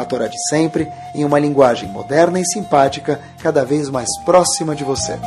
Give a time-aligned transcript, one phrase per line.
[0.00, 4.84] a Torá de sempre, em uma linguagem moderna e simpática, cada vez mais próxima de
[4.84, 5.18] você.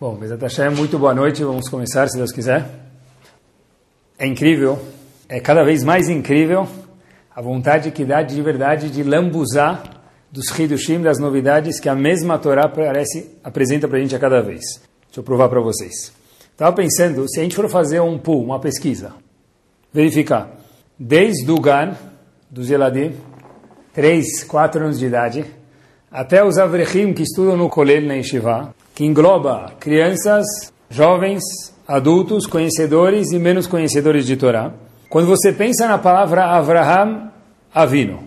[0.00, 1.44] Bom, Bezat Hashem, muito boa noite.
[1.44, 2.66] Vamos começar, se Deus quiser.
[4.18, 4.78] É incrível,
[5.28, 6.68] é cada vez mais incrível
[7.34, 9.82] a vontade que dá de verdade de lambuzar
[10.30, 14.40] dos Hidushim, das novidades que a mesma Torá parece, apresenta para a gente a cada
[14.42, 14.62] vez.
[15.06, 16.12] Deixa eu provar para vocês.
[16.50, 19.12] Estava pensando, se a gente for fazer um pool, uma pesquisa,
[19.92, 20.50] verificar,
[20.98, 21.94] desde o Gan,
[22.50, 23.12] dos Yeladim,
[23.92, 25.44] 3, 4 anos de idade,
[26.10, 30.44] até os Avrechim que estudam no Kolel na Yeshiva, que engloba crianças,
[30.90, 31.42] jovens,
[31.86, 34.72] adultos, conhecedores e menos conhecedores de Torá.
[35.08, 37.30] Quando você pensa na palavra Avraham
[37.74, 38.24] Avino,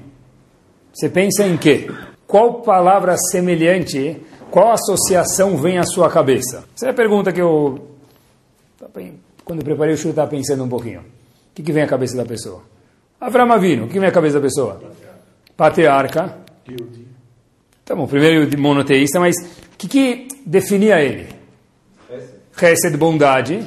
[0.94, 1.90] você pensa em quê?
[2.28, 6.64] Qual palavra semelhante, qual associação vem à sua cabeça?
[6.76, 7.88] Essa é a pergunta que eu,
[9.44, 11.15] quando eu preparei o show, estava pensando um pouquinho.
[11.56, 12.62] Que, que vem à cabeça da pessoa?
[13.20, 14.80] Avraham Avino, o que vem à cabeça da pessoa?
[15.58, 16.38] Patriarca.
[17.84, 21.30] Tá bom, primeiro monoteísta, mas o que, que definia ele?
[22.58, 23.66] Chesed, bondade.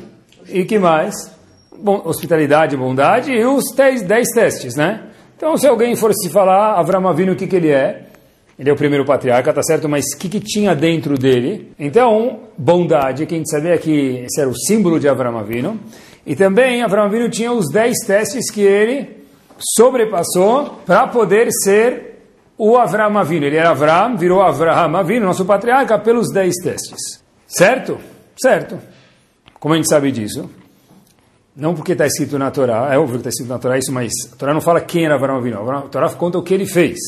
[0.49, 1.37] E que mais?
[1.81, 5.05] bom, hospitalidade, bondade e os dez, dez testes, né?
[5.37, 8.07] Então, se alguém for se falar Avram Avinu, o que, que ele é?
[8.59, 9.89] Ele é o primeiro patriarca, tá certo?
[9.89, 11.73] Mas o que, que tinha dentro dele?
[11.79, 15.79] Então, bondade, que a gente sabia que esse era o símbolo de Avram Avinu.
[16.29, 19.25] E também Avram Avinu tinha os dez testes que ele
[19.59, 22.19] sobrepassou para poder ser
[22.59, 23.47] o Avram Avinu.
[23.47, 27.25] Ele era Avram, virou Avraham Avinu, nosso patriarca, pelos dez testes.
[27.47, 27.99] Certo?
[28.39, 28.79] Certo.
[29.59, 30.51] Como a gente sabe disso?
[31.57, 34.13] Não porque está escrito na Torá, é óbvio que está escrito na Torá isso, mas
[34.31, 35.71] a Torá não fala quem era Avram Avinu.
[35.71, 36.99] A Torá conta o que ele fez.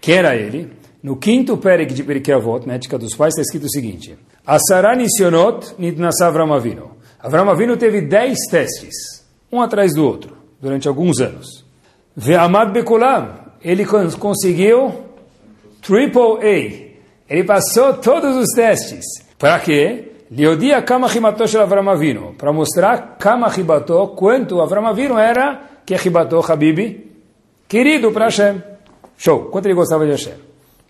[0.00, 0.72] Quem era ele?
[1.02, 4.16] No quinto Perek de Perikei Avot, na Ética dos Pais, está escrito o seguinte.
[4.46, 6.97] Asara Nisionot Nitnasa Avram Avinu.
[7.20, 11.64] Avram Avinu teve dez testes, um atrás do outro, durante alguns anos.
[12.16, 13.48] Ve'amad Bekulam.
[13.60, 14.92] Ele conseguiu
[15.82, 17.32] triple A.
[17.32, 19.04] Ele passou todos os testes.
[19.36, 20.12] Para quê?
[20.30, 25.94] Liodia Kama Himato Shel Avram Avinu, para mostrar Kama Hibato, quanto Avram Avinu era, que
[25.94, 27.10] é Hibato Habibi,
[27.66, 28.62] querido para Hashem.
[29.16, 30.34] Show, quanto ele gostava de Hashem.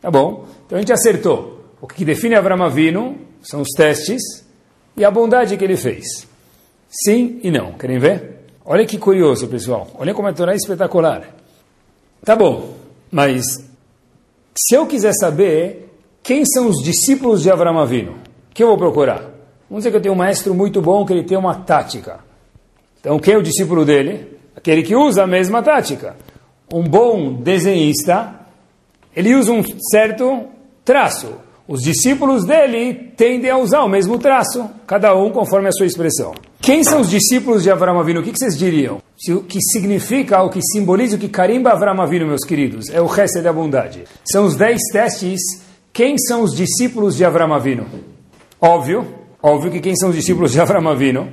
[0.03, 1.65] Tá bom, então a gente acertou.
[1.81, 4.48] O que define Avram Avinu são os testes
[4.99, 6.27] e a bondade que ele fez.
[6.91, 8.47] Sim e não, querem ver?
[8.65, 9.89] Olha que curioso, pessoal.
[9.95, 11.35] Olha como a Torá é espetacular.
[12.25, 12.75] Tá bom,
[13.11, 13.45] mas
[14.57, 15.89] se eu quiser saber
[16.23, 18.17] quem são os discípulos de Avram Avinu,
[18.53, 19.23] que eu vou procurar?
[19.71, 22.21] Vamos dizer que eu tenho um maestro muito bom, que ele tem uma tática.
[23.01, 24.37] Então, quem é o discípulo dele?
[24.57, 26.17] Aquele que usa a mesma tática.
[26.73, 28.35] Um bom desenhista,
[29.15, 30.47] ele usa um certo
[30.85, 31.35] traço.
[31.69, 36.33] Os discípulos dele tendem a usar o mesmo traço, cada um conforme a sua expressão.
[36.63, 38.21] Quem são os discípulos de Avram Avinu?
[38.21, 39.03] O que vocês diriam?
[39.29, 42.89] O que significa, o que simboliza, o que carimba Avram Avinu, meus queridos?
[42.89, 44.05] É o resto da bondade.
[44.25, 45.41] São os dez testes.
[45.93, 47.85] Quem são os discípulos de Avram Avinu?
[48.59, 49.07] Óbvio,
[49.43, 51.29] óbvio que quem são os discípulos de Avram Avinu?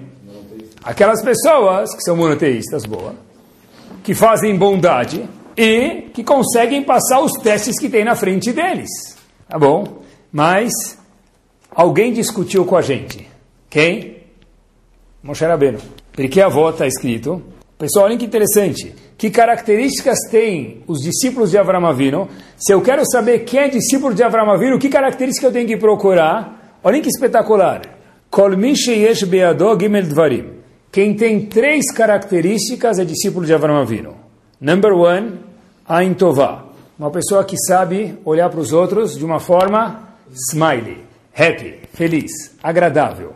[0.84, 3.16] Aquelas pessoas que são monoteístas, boa,
[4.03, 8.90] que fazem bondade e que conseguem passar os testes que tem na frente deles.
[9.47, 10.04] Tá bom?
[10.35, 11.00] Mas
[11.72, 13.25] alguém discutiu com a gente.
[13.69, 14.18] Quem?
[15.23, 15.79] Moshe Rabbeinu.
[16.12, 17.41] Porque a avó está escrito.
[17.78, 18.94] Pessoal, olha que interessante.
[19.18, 22.28] Que características têm os discípulos de Avram Avinu?
[22.57, 25.78] Se eu quero saber quem é discípulo de Avram Avinu, que característica eu tenho que
[25.78, 26.78] procurar?
[26.84, 27.84] Olhem que espetacular.
[30.91, 34.17] Quem tem três características é discípulo de Avram Avinu.
[34.59, 35.40] Number one,
[35.87, 36.66] Ain Tová.
[36.99, 40.04] Uma pessoa que sabe olhar para os outros de uma forma
[40.35, 41.03] smiley,
[41.34, 43.34] happy, feliz, agradável.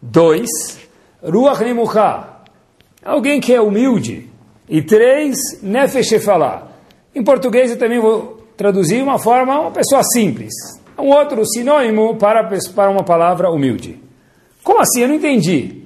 [0.00, 0.78] Dois,
[1.22, 2.42] Ruach Nemuchá.
[3.04, 4.28] Alguém que é humilde.
[4.68, 6.68] E três, Nefesh Efalá.
[7.14, 10.52] Em português eu também vou traduzir uma forma, uma pessoa simples,
[10.98, 13.98] um outro sinônimo para, para uma palavra humilde.
[14.62, 15.02] Como assim?
[15.02, 15.84] Eu não entendi.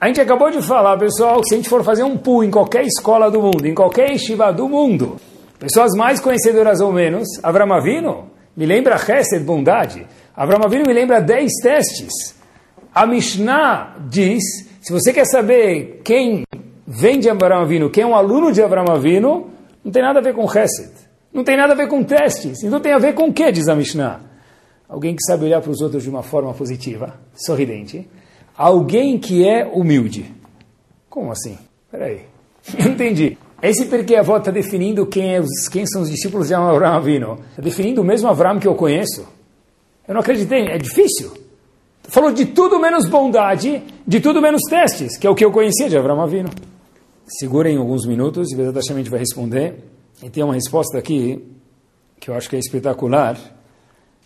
[0.00, 2.50] A gente acabou de falar, pessoal, que se a gente for fazer um pool em
[2.50, 5.16] qualquer escola do mundo, em qualquer estiva do mundo,
[5.58, 10.06] pessoas mais conhecedoras ou menos, Avram Avinu me lembra Hesed, bondade.
[10.36, 12.34] Avram Avinu me lembra 10 testes.
[12.94, 14.42] A Mishnah diz,
[14.80, 16.44] se você quer saber quem
[16.86, 19.50] vem de Avram Avinu, quem é um aluno de Avram Avinu,
[19.84, 21.04] Não tem nada a ver com Hesed.
[21.34, 22.62] Não tem nada a ver com testes.
[22.62, 24.20] Então tem a ver com o que, diz a Mishnah?
[24.88, 28.08] Alguém que sabe olhar para os outros de uma forma positiva, sorridente.
[28.56, 30.32] Alguém que é humilde.
[31.10, 31.58] Como assim?
[31.90, 32.20] Peraí.
[32.78, 33.36] Entendi.
[33.62, 36.96] Esse porque a avó está definindo quem, é os, quem são os discípulos de Avraham
[36.96, 37.38] Avino.
[37.50, 39.26] Está definindo o mesmo Avraham que eu conheço.
[40.06, 41.32] Eu não acreditei, é difícil.
[42.02, 45.88] Falou de tudo menos bondade, de tudo menos testes, que é o que eu conhecia
[45.88, 46.50] de Avraham Avino.
[47.26, 49.76] Segurem alguns minutos e Hashem vai responder.
[50.22, 51.42] E tem uma resposta aqui
[52.20, 53.38] que eu acho que é espetacular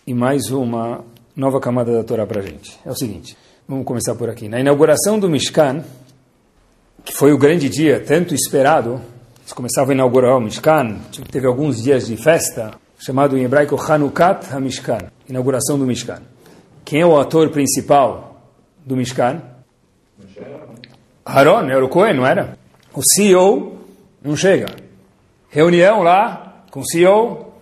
[0.06, 1.04] e mais uma
[1.36, 2.78] nova camada da Torá para a gente.
[2.84, 3.36] É o seguinte,
[3.66, 4.48] vamos começar por aqui.
[4.48, 5.84] Na inauguração do Mishkan,
[7.04, 9.00] que foi o grande dia tanto esperado,
[9.48, 10.98] eles começavam a inaugurar o Mishkan,
[11.32, 16.20] teve alguns dias de festa, chamado em hebraico Hanukat HaMishkan, inauguração do Mishkan.
[16.84, 18.42] Quem é o ator principal
[18.84, 19.40] do Mishkan?
[21.24, 22.58] Aaron, era o Cohen, não era?
[22.94, 23.78] O CEO
[24.22, 24.66] não chega.
[25.48, 27.54] Reunião lá com o CEO,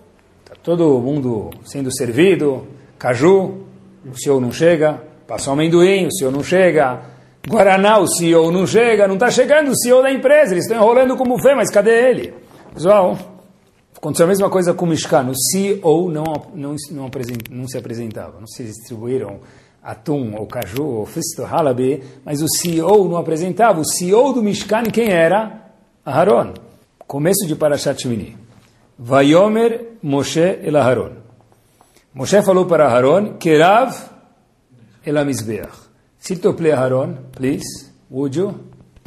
[0.44, 2.66] tá todo mundo sendo servido,
[2.98, 3.64] caju,
[4.04, 7.00] o CEO não chega, passou amendoim, o CEO não chega,
[7.48, 11.16] Guaraná, o CEO não chega, não está chegando o CEO da empresa, eles estão enrolando
[11.16, 12.34] como fé, mas cadê ele?
[12.74, 13.16] Pessoal,
[13.96, 17.10] aconteceu a mesma coisa com o Mishkan, o CEO não, não, não,
[17.50, 19.38] não se apresentava, não se distribuíram
[19.80, 24.82] atum, ou caju, ou fisto, halabi, mas o CEO não apresentava, o CEO do Mishkan
[24.84, 25.70] quem era?
[26.04, 26.54] Aharon.
[27.06, 28.36] Começo de Parashat Shmini.
[28.98, 31.12] Vayomer Moshe el Aharon.
[32.12, 33.94] Moshe falou para Aharon, Kerav
[35.04, 35.85] el Amizbeach.
[36.26, 38.52] S'il te plaît, Aaron, please, would you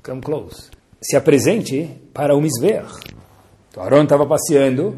[0.01, 0.71] come close?
[1.01, 2.93] Se apresente para o Mizbeach.
[3.69, 4.95] Então, Aaron estava passeando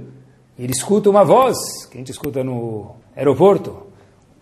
[0.56, 1.57] e ele escuta uma voz,
[1.89, 3.88] que a gente escuta no aeroporto.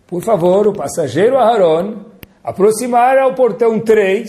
[0.06, 2.04] Por favor, o passageiro Aaron
[2.44, 4.26] aproximar ao portão 3,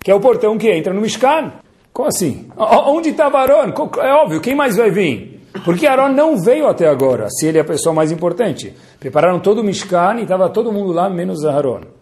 [0.00, 1.52] que é o portão que entra no Mishkan.
[1.92, 2.48] Como assim?
[2.56, 3.74] Onde estava Aaron?
[4.00, 5.42] É óbvio, quem mais vai vir?
[5.66, 8.74] Porque Aaron não veio até agora, se ele é a pessoa mais importante.
[8.98, 11.94] Prepararam todo o Mishkan e estava todo mundo lá, menos Aaron.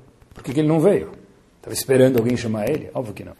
[0.44, 1.12] Por que, ele não veio?
[1.56, 2.90] Estava esperando alguém chamar ele?
[2.92, 3.32] Óbvio que não.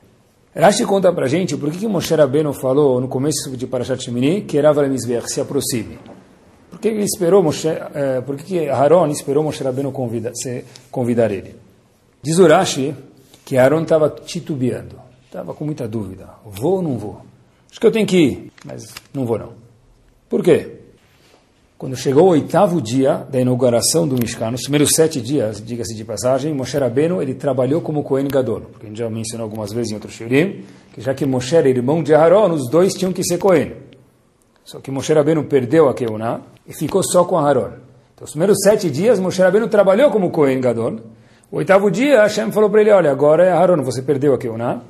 [0.56, 4.42] Rashi conta para gente por que, que Moshe Rabbeinu falou no começo de Parashat Shemini
[4.42, 5.98] que Rav Mizbeach se aproxime.
[6.70, 10.64] Por que ele esperou Moshe, eh, por que, que Aaron esperou Moshe Rabbeinu convida, se,
[10.90, 11.56] convidar ele?
[12.22, 12.94] Diz o Rashi
[13.44, 14.96] que Aaron estava titubeando,
[15.26, 16.30] estava com muita dúvida.
[16.42, 17.20] Vou ou não vou?
[17.70, 19.52] Acho que eu tenho que ir, mas não vou não.
[20.30, 20.83] Por quê?
[21.84, 26.02] Quando chegou o oitavo dia da inauguração do Mishkan, nos primeiros sete dias, diga-se de
[26.02, 29.92] passagem, Moshe Rabbeinu, ele trabalhou como Kohen Gadol, porque a gente já mencionou algumas vezes
[29.92, 30.64] em outros shirim,
[30.94, 33.74] que já que Moshe era irmão de Aaron, os dois tinham que ser Kohen.
[34.64, 37.72] Só que Moshe Rabbeinu perdeu a Keuná e ficou só com Aaron.
[38.14, 41.00] Então, os primeiros sete dias, Moshe Rabbeinu trabalhou como Kohen Gadol.
[41.52, 44.80] O oitavo dia, Hashem falou para ele, olha, agora é Aaron, você perdeu a Keuná,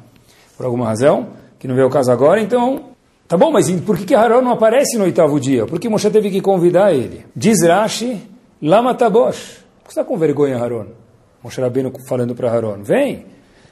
[0.56, 2.93] por alguma razão, que não veio o caso agora, então
[3.26, 5.64] Tá bom, mas por que, que Harão não aparece no oitavo dia?
[5.66, 7.24] Por que Moshe teve que convidar ele?
[7.34, 8.20] Diz Rashi,
[8.60, 9.64] Lama Tabosh.
[9.82, 10.88] Por que você está com vergonha, Harão?
[11.42, 13.26] Moshe Rabbeinu falando para Harão, vem,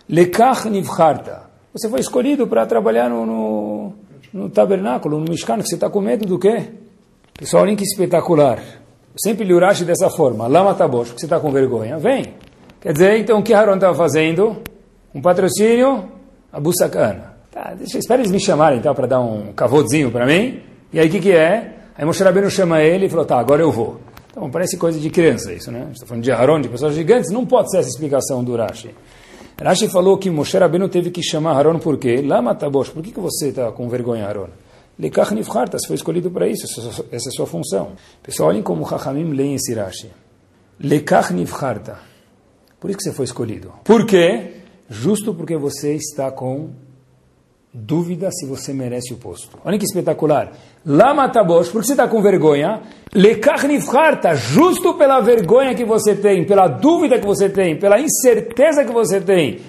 [0.08, 1.50] Lekach Nivcharta.
[1.72, 3.92] Você foi escolhido para trabalhar no, no,
[4.32, 6.68] no, tabernáculo, no Mishkan, você está com medo do quê?
[7.32, 8.58] Pessoal, olhem que espetacular.
[9.16, 11.98] Sempre li Rashi dessa forma, Lama Tabosh, porque você está com vergonha.
[11.98, 12.34] Vem.
[12.80, 14.58] Quer dizer, então, o que Harão estava fazendo?
[15.14, 16.08] Um patrocínio,
[16.52, 17.31] Abu Sakana.
[17.76, 20.60] Deixa, espera eles me chamarem então para dar um cavodzinho para mim.
[20.92, 21.76] E aí o que, que é?
[21.96, 24.00] Aí Moshe Rabbeinu chama ele e falou, tá, agora eu vou.
[24.30, 25.88] Então parece coisa de criança isso, né?
[25.92, 28.90] Está falando de Haron, de pessoas gigantes, não pode ser essa explicação do Rashi.
[29.62, 32.20] Rashi falou que Moshe Rabbeinu teve que chamar Haron por quê?
[32.20, 34.48] Lama Tabosh, por que, que você está com vergonha, Haron?
[34.98, 37.92] Lekach você foi escolhido para isso, essa é a sua função.
[38.22, 40.10] Pessoal, olhem como Chachamim leem esse Rashi.
[40.78, 41.98] Lekach Nifharta.
[42.78, 43.72] Por isso que você foi escolhido.
[43.84, 44.56] Por quê?
[44.88, 46.70] Justo porque você está com
[47.72, 49.58] dúvida se você merece o posto.
[49.64, 50.52] Olha que espetacular.
[50.84, 52.82] Lama tabosh, por que você está com vergonha?
[53.14, 58.84] Lekach nifharta, justo pela vergonha que você tem, pela dúvida que você tem, pela incerteza
[58.84, 59.60] que você tem.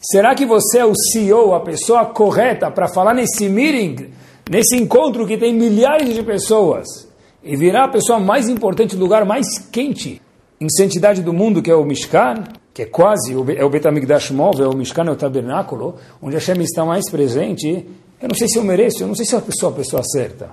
[0.00, 4.08] Será que você é o CEO, a pessoa correta para falar nesse meeting,
[4.50, 7.08] nesse encontro que tem milhares de pessoas,
[7.44, 10.20] e virar a pessoa mais importante, o lugar mais quente
[10.60, 12.42] em santidade do mundo, que é o Mishkan?
[12.74, 16.84] Que é quase é o Betamigdash móvel, o Mishkan é o tabernáculo, onde Hashem está
[16.84, 17.86] mais presente,
[18.20, 20.50] eu não sei se eu mereço, eu não sei se eu sou a pessoa certa.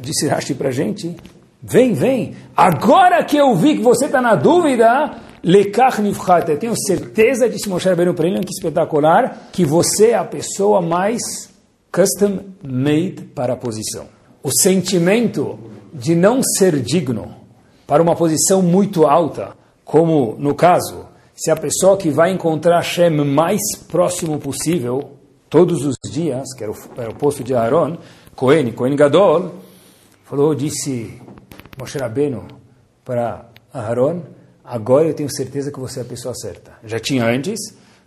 [0.00, 1.14] Disse Rashi para a gente,
[1.62, 6.74] vem, vem, agora que eu vi que você está na dúvida, lekach nifchat, eu tenho
[6.76, 11.48] certeza, disse Moshe Rabbeinu para ele, que espetacular, que você é a pessoa mais
[11.92, 14.06] custom made para a posição.
[14.42, 15.58] O sentimento
[15.92, 17.34] de não ser digno
[17.86, 21.06] para uma posição muito alta, como no caso
[21.38, 25.12] se a pessoa que vai encontrar Hashem mais próximo possível,
[25.48, 27.96] todos os dias, que era o, era o posto de Aaron,
[28.34, 29.54] Cohen, Cohen Gadol,
[30.24, 31.22] falou, disse
[31.78, 32.44] Moshe Rabbeinu
[33.04, 34.22] para Aaron,
[34.64, 36.72] agora eu tenho certeza que você é a pessoa certa.
[36.82, 37.60] Já tinha antes,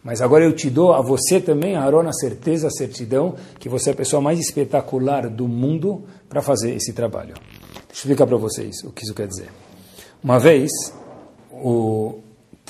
[0.03, 3.91] mas agora eu te dou a você também, Aaron, a certeza, a certidão, que você
[3.91, 7.35] é a pessoa mais espetacular do mundo para fazer esse trabalho.
[7.35, 9.47] Deixa eu explicar para vocês o que isso quer dizer.
[10.21, 10.69] Uma vez,
[11.49, 12.19] o,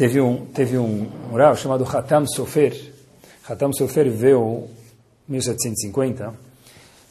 [0.01, 2.91] teve um, teve um, Rav chamado Hatam Sofer.
[3.47, 4.63] Hatam Sofer veio
[5.29, 6.33] em 1750.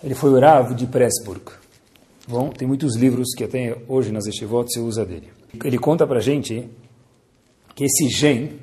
[0.03, 1.53] Ele foi o de Pressburg.
[2.27, 5.29] Bom, tem muitos livros que até hoje nas estivot se usa dele.
[5.65, 6.69] Ele conta para gente
[7.77, 8.59] que esse gen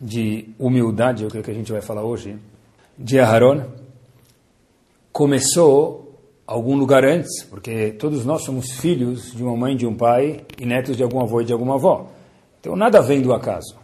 [0.00, 2.36] de humildade, eu creio que a gente vai falar hoje,
[2.98, 3.62] de Aharon,
[5.12, 10.44] começou algum lugar antes, porque todos nós somos filhos de uma mãe de um pai
[10.58, 12.15] e netos de algum avô e de alguma avó.
[12.66, 13.76] Então nada vem do acaso.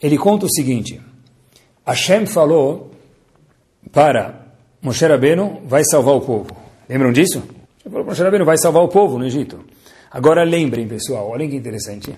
[0.00, 1.00] Ele conta o seguinte:
[1.84, 2.92] Hashem falou
[3.90, 4.46] para
[4.80, 6.56] Moshe Rabbeinu vai salvar o povo.
[6.88, 7.42] Lembram disso?
[7.84, 9.58] Ele falou Moshe Rabbeinu vai salvar o povo no Egito.
[10.08, 12.14] Agora lembrem, pessoal, olhem que interessante.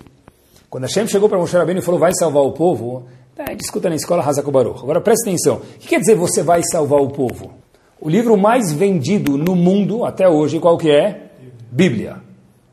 [0.69, 3.61] Quando Hashem chegou para Moshe Rabbeinu e falou vai salvar o povo, tá, a gente
[3.61, 4.79] escuta na escola Hazak Baruch.
[4.83, 5.55] Agora presta atenção.
[5.55, 7.51] O que quer dizer você vai salvar o povo?
[7.99, 11.31] O livro mais vendido no mundo até hoje, qual que é?
[11.71, 12.17] Bíblia.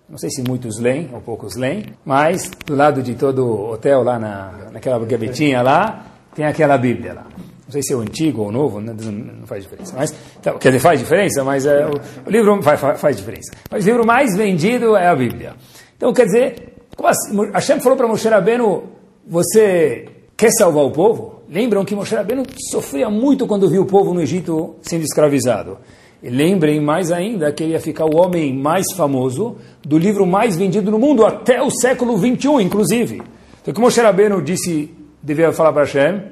[0.08, 4.18] Não sei se muitos leem ou poucos leem, mas do lado de todo hotel lá
[4.18, 7.26] na, naquela gavetinha lá, tem aquela Bíblia lá.
[7.66, 9.94] Não sei se é o antigo ou o novo, não, não faz diferença.
[9.94, 11.90] Mas, então, quer dizer, faz diferença, mas é, o,
[12.26, 13.52] o, livro faz, faz, diferença.
[13.70, 15.54] Mas o livro mais vendido é a Bíblia.
[15.96, 17.36] Então, quer dizer, como assim?
[17.52, 18.84] Hashem falou para Moshe Rabbeinu,
[19.26, 21.38] você quer salvar o povo?
[21.48, 25.78] lembram que Moshe Rabbeinu sofria muito quando viu o povo no Egito sendo escravizado.
[26.22, 30.90] Lembrem mais ainda que ele ia ficar o homem mais famoso do livro mais vendido
[30.90, 33.22] no mundo até o século 21, inclusive.
[33.62, 36.22] Então, que Moshe Rabbeinu disse, devia falar para Hashem,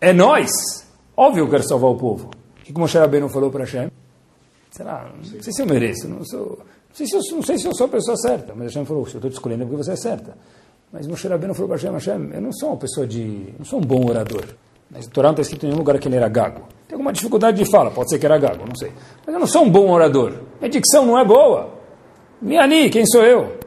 [0.00, 0.50] é nós.
[1.16, 2.30] Óbvio que eu quero salvar o povo.
[2.60, 3.90] O que Moshe Rabbeinu falou para Hashem?
[4.70, 5.10] Será?
[5.16, 7.74] Não sei se eu mereço, não, sou, não, sei se eu, não sei se eu
[7.74, 9.92] sou a pessoa certa, mas Hashem falou, se eu estou te escolhendo é porque você
[9.92, 10.36] é certa.
[10.92, 13.54] Mas Moshe Rabbeinu falou para Hashem, Hashem, eu não sou uma pessoa de...
[13.58, 14.44] não sou um bom orador.
[14.90, 16.62] Mas o Torá não está escrito em nenhum lugar que ele era gago.
[16.86, 18.92] Tem alguma dificuldade de fala, pode ser que era gago, não sei.
[19.24, 20.34] Mas eu não sou um bom orador.
[20.60, 21.74] Minha dicção não é boa.
[22.40, 23.58] Miani, quem sou eu?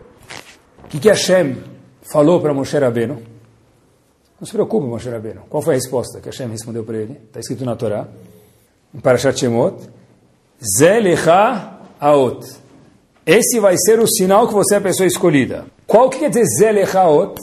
[0.83, 1.57] O que, que Hashem
[2.01, 3.21] falou para Moshe Rabbeinu?
[4.39, 5.41] Não se preocupe, Moshe Rabbeinu.
[5.49, 7.19] Qual foi a resposta que Hashem respondeu para ele?
[7.27, 8.07] Está escrito na Torá.
[8.95, 9.75] Em Parashat Shemot.
[10.77, 12.45] Zelecha aot.
[13.25, 15.65] Esse vai ser o sinal que você é a pessoa escolhida.
[15.85, 17.35] Qual que quer dizer Zelechaot?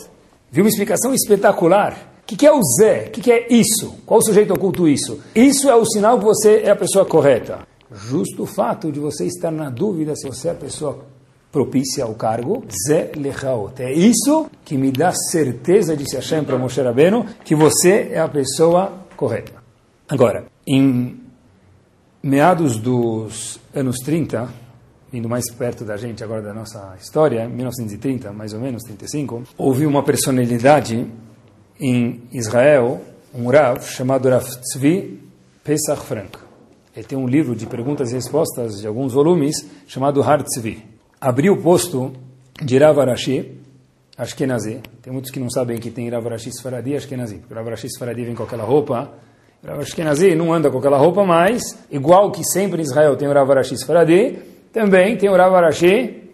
[0.51, 2.16] Viu uma explicação espetacular.
[2.27, 3.05] O que, que é o Zé?
[3.07, 4.01] O que, que é isso?
[4.05, 5.21] Qual o sujeito oculto isso?
[5.33, 7.61] Isso é o sinal que você é a pessoa correta.
[7.89, 11.05] Justo o fato de você estar na dúvida se você é a pessoa
[11.53, 13.81] propícia ao cargo, Zé Lechaot.
[13.81, 18.27] É isso que me dá certeza, disse Hashem para Moshe Rabbeinu, que você é a
[18.27, 19.53] pessoa correta.
[20.09, 21.21] Agora, em
[22.21, 24.49] meados dos anos 30,
[25.13, 29.45] indo mais perto da gente agora da nossa história, em 1930, mais ou menos, 35,
[29.57, 31.07] houve uma personalidade
[31.81, 33.01] em Israel,
[33.35, 35.21] um Rav, chamado Rav Tzvi
[35.63, 36.39] Pesach Frank.
[36.95, 39.57] Ele tem um livro de perguntas e respostas de alguns volumes,
[39.87, 40.83] chamado Har Tzvi.
[41.21, 42.13] Abriu o posto
[42.63, 43.61] de Rav Arashi,
[44.17, 44.81] Ashkenazi.
[45.03, 47.43] Tem muitos que não sabem que tem Rav Arashi Sfaradi Ashkenazi.
[47.51, 49.13] Rav Arashi Sfaradi vem com aquela roupa,
[49.63, 53.33] Rav Ashkenazi não anda com aquela roupa mais, igual que sempre em Israel tem o
[53.33, 54.39] Rav Arashi Sfaradi,
[54.73, 56.31] também tem o Rav Arashi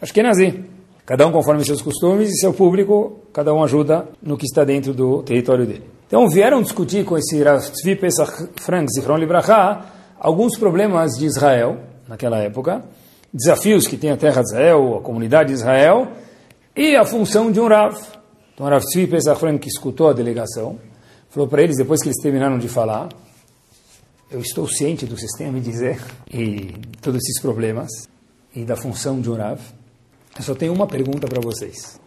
[0.00, 0.73] Ashkenazi.
[1.06, 4.94] Cada um conforme seus costumes e seu público, cada um ajuda no que está dentro
[4.94, 5.84] do território dele.
[6.06, 9.84] Então vieram discutir com esse Rav Tzvi Pesach Frank Zichron Libraha
[10.18, 12.82] alguns problemas de Israel naquela época,
[13.32, 16.08] desafios que tem a terra de Israel, a comunidade de Israel
[16.74, 18.00] e a função de um Rav.
[18.54, 20.78] Então Rav Tzvi Pesach Frank escutou a delegação,
[21.28, 23.10] falou para eles depois que eles terminaram de falar,
[24.30, 26.00] eu estou ciente do sistema me dizer
[26.32, 27.90] e todos esses problemas
[28.56, 29.60] e da função de um Rav.
[30.36, 32.00] Eu só tenho uma pergunta para vocês.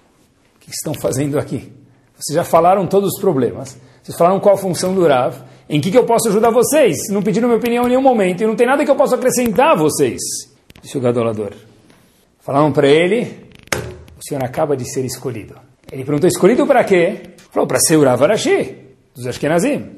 [0.55, 1.71] O que estão fazendo aqui?
[2.17, 3.77] Vocês já falaram todos os problemas.
[4.01, 5.35] Vocês falaram qual a função do Rav.
[5.69, 6.97] Em que, que eu posso ajudar vocês?
[7.09, 8.41] Não pediram minha opinião em nenhum momento.
[8.41, 10.19] E não tem nada que eu possa acrescentar a vocês.
[10.81, 11.51] Disse o gadolador.
[12.39, 13.49] Falaram para ele,
[14.17, 15.55] o senhor acaba de ser escolhido.
[15.91, 17.21] Ele perguntou, escolhido para quê?
[17.51, 18.75] Falou, para ser o Rav Arashi,
[19.13, 19.97] dos Ashkenazim.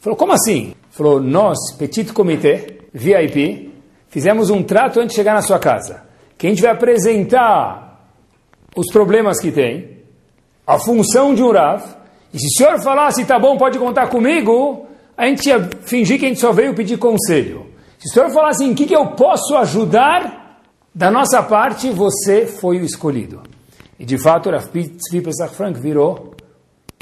[0.00, 0.74] Falou, como assim?
[0.90, 3.72] Falou, nós, Petit Comité, VIP,
[4.08, 6.02] fizemos um trato antes de chegar na sua casa.
[6.36, 8.08] Que a gente vai apresentar
[8.76, 9.98] os problemas que tem,
[10.66, 11.82] a função de um Rav,
[12.32, 14.86] e se o senhor falasse, tá bom, pode contar comigo,
[15.16, 17.66] a gente ia fingir que a gente só veio pedir conselho.
[17.98, 20.44] Se o senhor falasse em que, que eu posso ajudar,
[20.94, 23.42] da nossa parte, você foi o escolhido.
[23.98, 25.22] E de fato, Rav Tzvi
[25.52, 26.34] Frank virou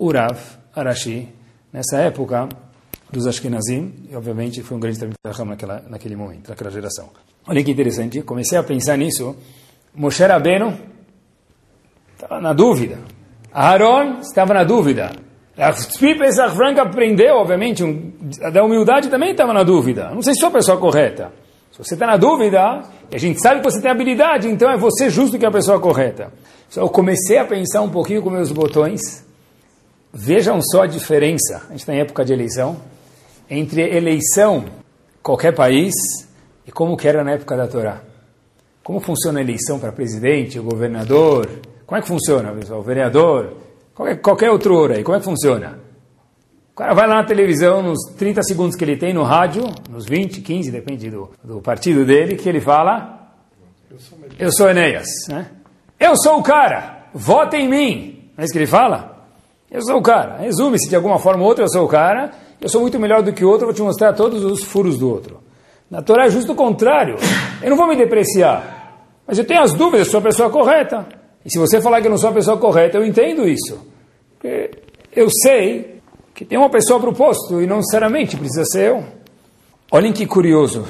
[0.01, 0.39] o Rav
[0.75, 1.29] Arashi.
[1.73, 2.49] Nessa época,
[3.11, 7.09] dos Ashkenazim, e obviamente foi um grande Talmud naquela naquele momento, naquela geração.
[7.47, 9.37] Olha que interessante, comecei a pensar nisso.
[9.95, 10.79] Moshe Rabbeinu
[12.15, 12.99] estava na dúvida.
[13.53, 15.13] Aaron estava na dúvida.
[15.57, 18.13] A Pesach Frank aprendeu, obviamente, um,
[18.53, 20.11] da humildade também estava na dúvida.
[20.11, 21.33] Não sei se sou a pessoa correta.
[21.73, 25.11] Se você está na dúvida, a gente sabe que você tem habilidade, então é você
[25.11, 26.33] justo que é a pessoa correta.
[26.71, 29.01] Então, eu comecei a pensar um pouquinho com meus botões.
[30.13, 32.77] Vejam só a diferença, a gente está em época de eleição,
[33.49, 34.65] entre eleição,
[35.23, 35.93] qualquer país,
[36.67, 38.03] e como que era na época da Torá.
[38.83, 41.49] Como funciona a eleição para presidente, governador?
[41.87, 42.81] Como é que funciona, pessoal?
[42.81, 43.57] O vereador?
[43.95, 45.79] Qualquer, qualquer outro ouro aí, como é que funciona?
[46.73, 50.07] O cara vai lá na televisão, nos 30 segundos que ele tem, no rádio, nos
[50.07, 53.31] 20, 15, depende do, do partido dele, que ele fala:
[54.39, 55.07] Eu sou Enéas.
[55.29, 55.51] Né?
[56.01, 58.31] Eu sou o cara, vota em mim.
[58.37, 59.29] Não é isso que ele fala?
[59.71, 60.39] Eu sou o cara.
[60.39, 63.33] Resume-se de alguma forma ou outra, eu sou o cara, eu sou muito melhor do
[63.33, 65.43] que o outro, vou te mostrar todos os furos do outro.
[65.93, 67.17] Na Torá é justo o contrário.
[67.63, 71.07] Eu não vou me depreciar, mas eu tenho as dúvidas, sou a pessoa correta.
[71.45, 73.79] E se você falar que eu não sou a pessoa correta, eu entendo isso.
[74.33, 74.71] Porque
[75.15, 76.01] eu sei
[76.35, 79.05] que tem uma pessoa para o posto e não necessariamente precisa ser eu.
[79.91, 80.87] Olhem que curioso.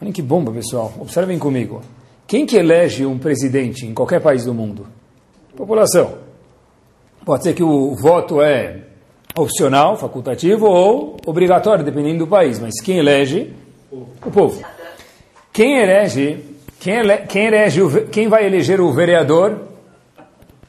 [0.00, 0.92] Olhem que bomba, pessoal.
[0.98, 1.80] Observem comigo.
[2.26, 4.88] Quem que elege um presidente em qualquer país do mundo?
[5.56, 6.14] População.
[7.24, 8.80] Pode ser que o voto é
[9.36, 12.58] opcional, facultativo ou obrigatório, dependendo do país.
[12.58, 13.61] Mas quem elege?
[13.92, 14.64] O povo.
[15.52, 16.38] Quem elege?
[16.80, 19.68] Quem, ele, quem, elege o, quem vai eleger o vereador?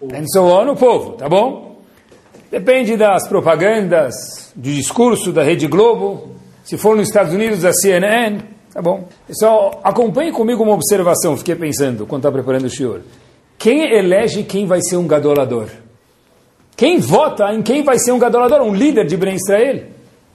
[0.01, 1.82] And so on, o povo, tá bom?
[2.51, 6.36] Depende das propagandas, do discurso da Rede Globo.
[6.65, 8.42] Se for nos Estados Unidos, da CNN,
[8.74, 9.08] tá bom?
[9.25, 13.03] Pessoal, acompanhe comigo uma observação, fiquei pensando quando estava preparando o senhor.
[13.58, 15.70] Quem elege quem vai ser um gadolador?
[16.75, 18.62] Quem vota em quem vai ser um gadolador?
[18.62, 19.84] Um líder de Ben Israel?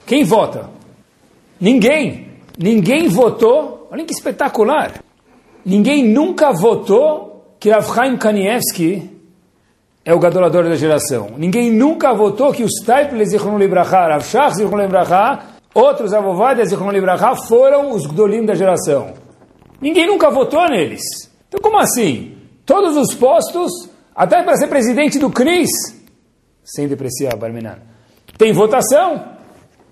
[0.07, 0.69] Quem vota?
[1.61, 2.28] Ninguém.
[2.59, 3.87] Ninguém votou.
[3.89, 5.01] Olha que espetacular.
[5.65, 9.09] Ninguém nunca votou que Rav Chaim Kanievski
[10.03, 11.31] é o gadolador da geração.
[11.37, 15.39] Ninguém nunca votou que os Taiples Zichron Libraha, Rav Shach Zichron Libraha,
[15.73, 19.13] outros Avovadas Zichron Libraha foram os Gdolim da geração.
[19.79, 21.01] Ninguém nunca votou neles.
[21.47, 22.35] Então como assim?
[22.65, 23.71] Todos os postos,
[24.13, 25.69] até para ser presidente do CRIS,
[26.63, 27.77] sem depreciar, Barminan,
[28.37, 29.37] tem votação.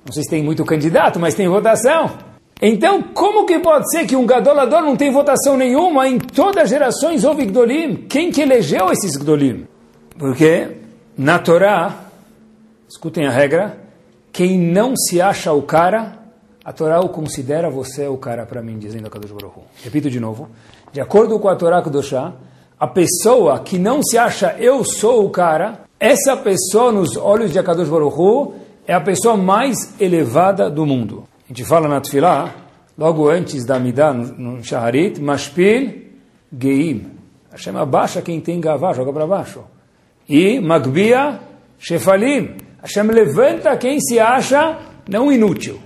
[0.06, 2.27] Não sei se tem muito candidato, mas tem votação.
[2.62, 6.08] Então, como que pode ser que um gadolador não tem votação nenhuma?
[6.08, 8.08] Em todas as gerações houve Gdolim.
[8.08, 9.68] Quem que elegeu esses Gdolim?
[10.18, 10.78] Porque
[11.18, 12.06] na Torá,
[12.90, 13.78] escutem a regra,
[14.32, 16.18] quem não se acha o cara,
[16.66, 19.60] a Torá o considera você o cara para mim, dizendo a Kadosh Baruch.
[19.84, 20.50] Repito de novo.
[20.92, 22.34] De acordo com a Torá Kudoshá,
[22.80, 27.58] a pessoa que não se acha eu sou o cara, essa pessoa nos olhos de
[27.58, 28.54] Akadosh Baruch Hu,
[28.86, 31.24] é a pessoa mais elevada do mundo.
[31.48, 32.54] A gente fala na Tfilah,
[32.98, 36.08] logo antes da Midah, no Shaharit, Mashpil
[36.52, 37.06] Geim.
[37.50, 39.64] Hashem abaixa quem tem gavá, joga para baixo.
[40.28, 41.40] E Magbia
[41.80, 42.58] Shefalim.
[42.82, 45.80] Hashem levanta quem se acha não inútil,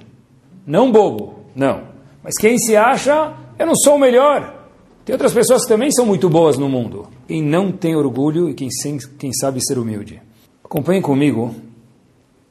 [0.66, 1.84] não bobo, não.
[2.24, 4.68] Mas quem se acha, eu não sou o melhor.
[5.06, 7.08] Tem outras pessoas que também são muito boas no mundo.
[7.28, 8.68] Quem não tem orgulho e quem,
[9.20, 10.20] quem sabe ser humilde.
[10.64, 11.56] Acompanhem comigo.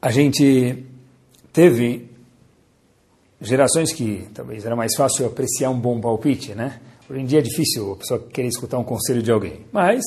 [0.01, 0.85] A gente
[1.51, 2.10] teve
[3.47, 6.79] gerações que talvez era mais fácil apreciar um bom palpite, né?
[7.09, 9.65] Hoje em dia é difícil a pessoa querer escutar um conselho de alguém.
[9.71, 10.01] Mas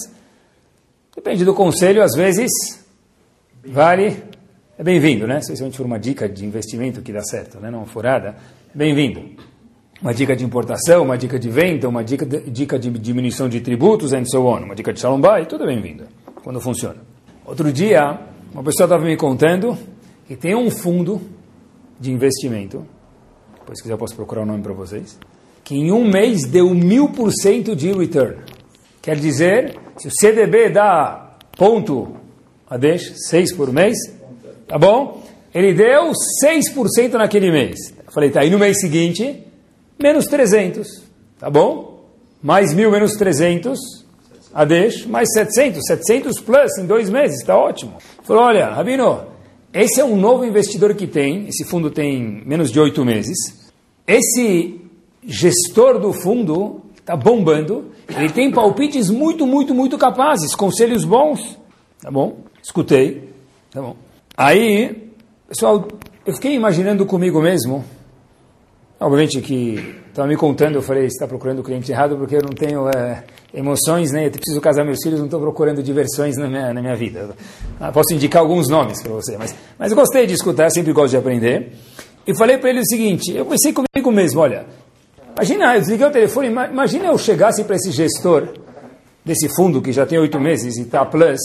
[1.14, 2.50] Depende do conselho, às vezes
[3.64, 4.20] vale,
[4.76, 5.40] é bem-vindo, né?
[5.40, 7.70] Se for uma dica de investimento que dá certo, né?
[7.70, 8.34] Não furada,
[8.74, 9.22] bem-vindo.
[10.02, 13.60] Uma dica de importação, uma dica de venda, uma dica de, dica de diminuição de
[13.60, 14.64] tributos, and so on.
[14.64, 16.04] Uma dica de shalom tudo é bem-vindo,
[16.42, 16.96] quando funciona.
[17.46, 18.18] Outro dia,
[18.52, 19.78] uma pessoa estava me contando
[20.26, 21.22] que tem um fundo
[22.00, 22.84] de investimento,
[23.64, 25.18] depois se quiser eu posso procurar o nome para vocês,
[25.64, 28.36] que em um mês deu mil por cento de return.
[29.00, 32.14] Quer dizer se o CDB dá ponto
[32.68, 33.96] a 10, 6 por mês,
[34.68, 35.22] tá bom?
[35.54, 36.10] Ele deu
[36.44, 37.94] 6% naquele mês.
[38.06, 39.46] Eu falei, tá, e no mês seguinte,
[39.98, 40.86] menos 300,
[41.38, 42.04] tá bom?
[42.42, 43.78] Mais mil menos 300,
[44.52, 47.94] a 10, mais 700, 700 plus em dois meses, está ótimo.
[48.24, 49.33] Falou, olha, Rabino,
[49.74, 53.72] esse é um novo investidor que tem, esse fundo tem menos de oito meses.
[54.06, 54.80] Esse
[55.26, 61.58] gestor do fundo está bombando, ele tem palpites muito, muito, muito capazes, conselhos bons.
[62.00, 62.36] Tá bom?
[62.62, 63.28] Escutei.
[63.72, 63.96] Tá bom.
[64.36, 65.10] Aí,
[65.48, 65.88] pessoal,
[66.24, 67.84] eu fiquei imaginando comigo mesmo.
[69.00, 72.52] Obviamente que estava me contando, eu falei, está procurando o cliente errado porque eu não
[72.52, 74.28] tenho é, emoções, né?
[74.28, 77.30] Eu preciso casar meus filhos, não estou procurando diversões na minha, na minha vida.
[77.80, 81.10] Ah, posso indicar alguns nomes para você, mas, mas eu gostei de escutar, sempre gosto
[81.10, 81.72] de aprender.
[82.24, 84.66] E falei para ele o seguinte, eu pensei comigo mesmo, olha,
[85.34, 88.46] imagina, eu desliguei o telefone, imagina eu chegasse para esse gestor
[89.24, 91.40] desse fundo que já tem oito meses e está plus,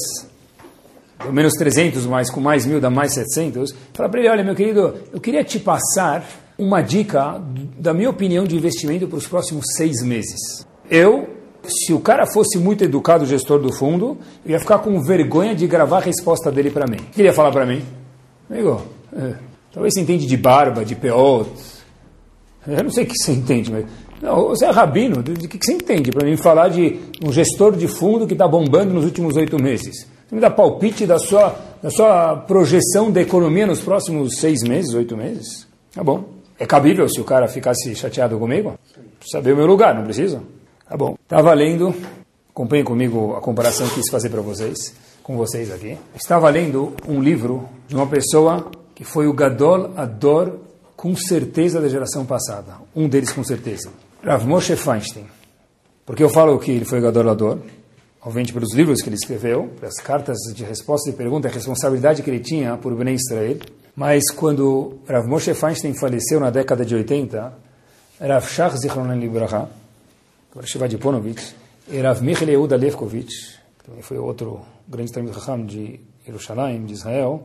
[1.17, 4.53] pelo menos 300, mas com mais mil dá mais 700, falar para ele, olha meu
[4.53, 6.23] querido, eu queria te passar
[6.59, 7.41] uma dica
[7.79, 10.67] da minha opinião de investimento para os próximos seis meses.
[10.91, 11.29] Eu,
[11.65, 15.65] se o cara fosse muito educado, gestor do fundo, eu ia ficar com vergonha de
[15.65, 16.97] gravar a resposta dele para mim.
[16.97, 17.81] O que ele ia falar para mim?
[18.49, 18.81] Amigo,
[19.15, 19.35] é,
[19.71, 21.49] talvez você entende de barba, de peot.
[22.67, 23.85] Eu não sei o que você entende, mas...
[24.21, 27.87] Não, você é rabino, de que você entende para mim falar de um gestor de
[27.87, 30.05] fundo que está bombando nos últimos oito meses?
[30.27, 34.93] Você me dá palpite da sua, da sua projeção da economia nos próximos seis meses,
[34.93, 35.65] oito meses?
[35.95, 36.38] Tá bom.
[36.59, 38.77] É cabível se o cara ficasse chateado comigo?
[39.31, 40.43] Saber o meu lugar, não precisa?
[40.87, 41.15] Tá bom.
[41.23, 41.95] Estava lendo,
[42.49, 44.93] acompanhem comigo a comparação que quis fazer para vocês,
[45.23, 45.97] com vocês aqui.
[46.13, 50.57] Estava lendo um livro de uma pessoa que foi o Gadol Ador,
[50.97, 52.73] com certeza da geração passada.
[52.93, 53.89] Um deles com certeza.
[54.21, 55.27] Rav Moshe Feinstein.
[56.05, 57.59] Porque eu falo que ele foi o Gadol Ador,
[58.21, 62.29] obviamente pelos livros que ele escreveu, pelas cartas de resposta e pergunta, a responsabilidade que
[62.29, 63.59] ele tinha por Bnei Israel.
[63.99, 67.53] Mas quando Rav Moshe Feinstein faleceu na década de 80,
[68.21, 69.69] Rav Shach Zichronan Libraha,
[70.55, 71.51] Rav Ponovitch,
[71.89, 76.93] e Rav Michel Yehuda Levkovitch, que também foi outro grande Talmud Chacham de Jerusalém, de
[76.93, 77.43] Israel,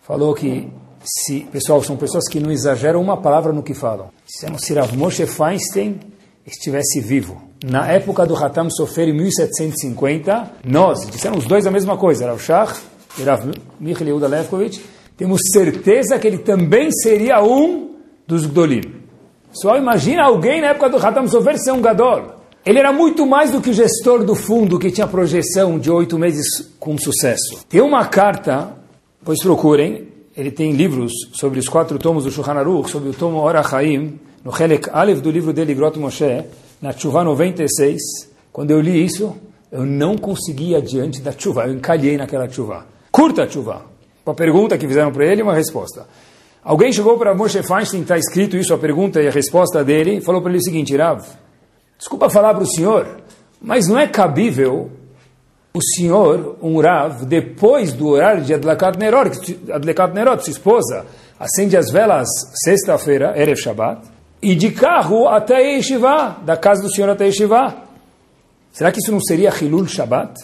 [0.00, 0.70] falou que
[1.02, 4.10] se, pessoal, são pessoas que não exageram uma palavra no que falam.
[4.26, 5.98] Se Rav Moshe Feinstein
[6.46, 11.96] estivesse vivo, na época do Hatam Sofer, em 1750, nós, disseram os dois a mesma
[11.96, 12.80] coisa, Rav Shach
[13.18, 13.44] e Rav
[13.80, 18.82] Michel Yehuda Levkovitch, temos certeza que ele também seria um dos Gdolim.
[19.50, 22.36] Só imagina alguém na época do Hatam Sofer ser um Gadol.
[22.64, 26.16] Ele era muito mais do que o gestor do fundo que tinha projeção de oito
[26.16, 26.46] meses
[26.78, 27.64] com sucesso.
[27.68, 28.76] Tem uma carta,
[29.24, 33.38] pois procurem, ele tem livros sobre os quatro tomos do Shulchan Aruch, sobre o tomo
[33.38, 36.44] Ora Chaim, no Helek Aleph do livro dele, Grot Moshe,
[36.80, 37.98] na Tshuva 96.
[38.52, 39.34] Quando eu li isso,
[39.72, 42.86] eu não consegui ir adiante da Tshuva, eu encalhei naquela Tshuva.
[43.10, 43.97] Curta a Tshuva.
[44.28, 46.06] Uma pergunta que fizeram para ele e uma resposta.
[46.62, 50.42] Alguém chegou para Moshe Feinstein, está escrito isso, a pergunta e a resposta dele, falou
[50.42, 51.24] para ele o seguinte, Rav,
[51.96, 53.22] desculpa falar para o senhor,
[53.58, 54.90] mas não é cabível
[55.72, 61.06] o senhor, um Rav, depois do horário de Adlakat Nerot, Adlakat Nerot, sua esposa,
[61.40, 62.28] acende as velas
[62.62, 64.06] sexta-feira, Erev Shabbat,
[64.42, 67.76] e de carro até Yeshiva, da casa do senhor até Yeshiva.
[68.72, 70.34] Será que isso não seria Hilul Shabbat?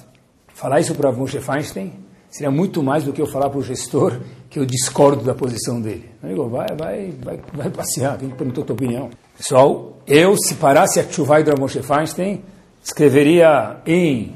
[0.55, 2.03] Falar isso para Moshe Feinstein?
[2.35, 4.18] Seria muito mais do que eu falar para o gestor
[4.51, 6.11] que eu discordo da posição dele.
[6.20, 9.09] Amigo, vai, vai, vai, vai passear, quem perguntou a tua opinião?
[9.38, 12.42] Pessoal, eu, se parasse a Tchuvai do Moshe Feinstein,
[12.83, 14.35] escreveria em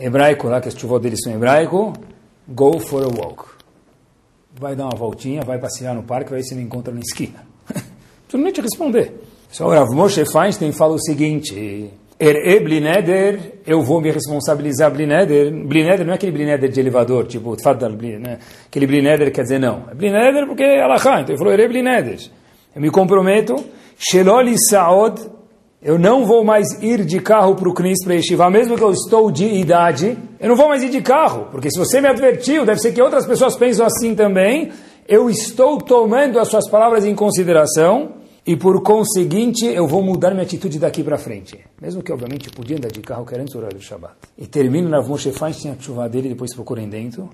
[0.00, 1.92] hebraico, lá que as chuvas deles são em hebraico,
[2.48, 3.44] go for a walk.
[4.58, 7.46] Vai dar uma voltinha, vai passear no parque, vai se me encontra na esquina.
[8.28, 9.14] Tu não te responder.
[9.48, 11.88] Pessoal, Rav Moshe Feinstein fala o seguinte,
[12.24, 15.50] Er'e Blineder, eu vou me responsabilizar Blineder.
[15.66, 18.38] Blineder não é aquele Blineder de elevador, tipo, Tfadal, né?
[18.64, 19.86] aquele Blineder quer dizer não.
[19.90, 22.20] É Blineder porque é Alachá, então ele falou Er'e Blineder.
[22.76, 23.56] Eu me comprometo,
[23.98, 25.20] Sheloli Saod,
[25.82, 28.92] eu não vou mais ir de carro para o Knis, para Yeshiva, mesmo que eu
[28.92, 32.64] estou de idade, eu não vou mais ir de carro, porque se você me advertiu,
[32.64, 34.70] deve ser que outras pessoas pensam assim também,
[35.08, 40.42] eu estou tomando as suas palavras em consideração, e por conseguinte eu vou mudar minha
[40.42, 41.58] atitude daqui para frente.
[41.80, 44.14] Mesmo que, obviamente, eu podia andar de carro querendo o horário do Shabbat.
[44.36, 47.30] E termino na Moshe Feinstein, a chuva dele, depois procurem dentro,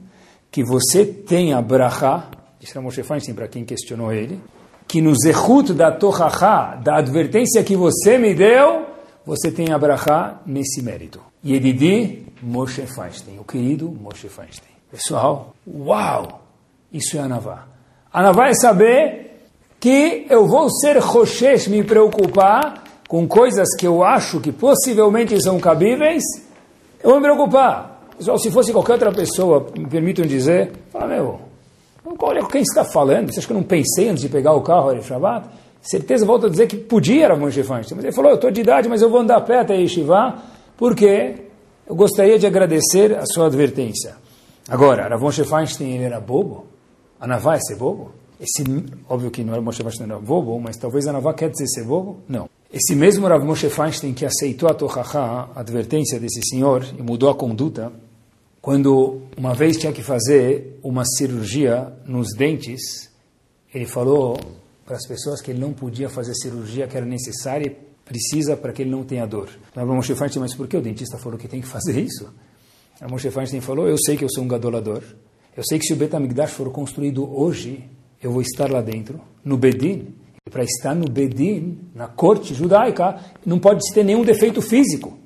[0.51, 4.41] que você tenha brachá, disse Moshe Feinstein para quem questionou ele,
[4.87, 8.87] que no zehut da tohachá, da advertência que você me deu,
[9.25, 11.21] você tem a nesse mérito.
[11.45, 14.73] Yedidi Moshe Feinstein, o querido Moshe Feinstein.
[14.91, 16.43] Pessoal, uau!
[16.91, 17.67] Isso é Anavá.
[18.11, 19.28] Anavá é saber
[19.81, 25.59] que eu vou ser Roshesh, me preocupar com coisas que eu acho que possivelmente são
[25.59, 26.23] cabíveis,
[27.03, 27.99] eu vou me preocupar.
[28.19, 31.41] Pessoal, se fosse qualquer outra pessoa, me permitam dizer, fala, meu,
[32.21, 34.93] olha quem está falando, você acha que eu não pensei antes de pegar o carro
[34.93, 35.49] de Shabbat?
[35.81, 38.61] Certeza, volto a dizer que podia era Moshe Feinstein, mas ele falou, eu estou de
[38.61, 40.35] idade, mas eu vou andar a pé até Yeshiva,
[40.77, 41.37] porque
[41.89, 44.17] eu gostaria de agradecer a sua advertência.
[44.69, 46.67] Agora, Rav Moshe Feinstein, ele era bobo?
[47.21, 48.11] Anavá é ser bobo?
[48.41, 48.63] Esse,
[49.09, 51.85] óbvio que não era Moshe Feinstein era bobo, mas talvez a Navá quer dizer ser
[51.85, 52.19] bobo?
[52.29, 52.49] Não.
[52.73, 57.31] Esse mesmo Rav Moshe Feinstein que aceitou a Tochacha, a advertência desse senhor, e mudou
[57.31, 57.93] a conduta,
[58.61, 63.11] quando uma vez tinha que fazer uma cirurgia nos dentes,
[63.75, 64.39] ele falou
[64.85, 68.73] para as pessoas que ele não podia fazer cirurgia que era necessária e precisa para
[68.73, 69.49] que ele não tenha dor.
[69.75, 72.29] Rav Moshe Feinstein, mas por que o dentista falou que tem que fazer isso?
[73.01, 75.03] Rav Moshe Feinstein falou, eu sei que eu sou um gadolador,
[75.57, 77.85] eu sei que se o Betamigdash for construído hoje,
[78.23, 80.15] eu vou estar lá dentro, no Bedin.
[80.47, 85.19] E para estar no Bedin, na corte judaica, não pode ter nenhum defeito físico.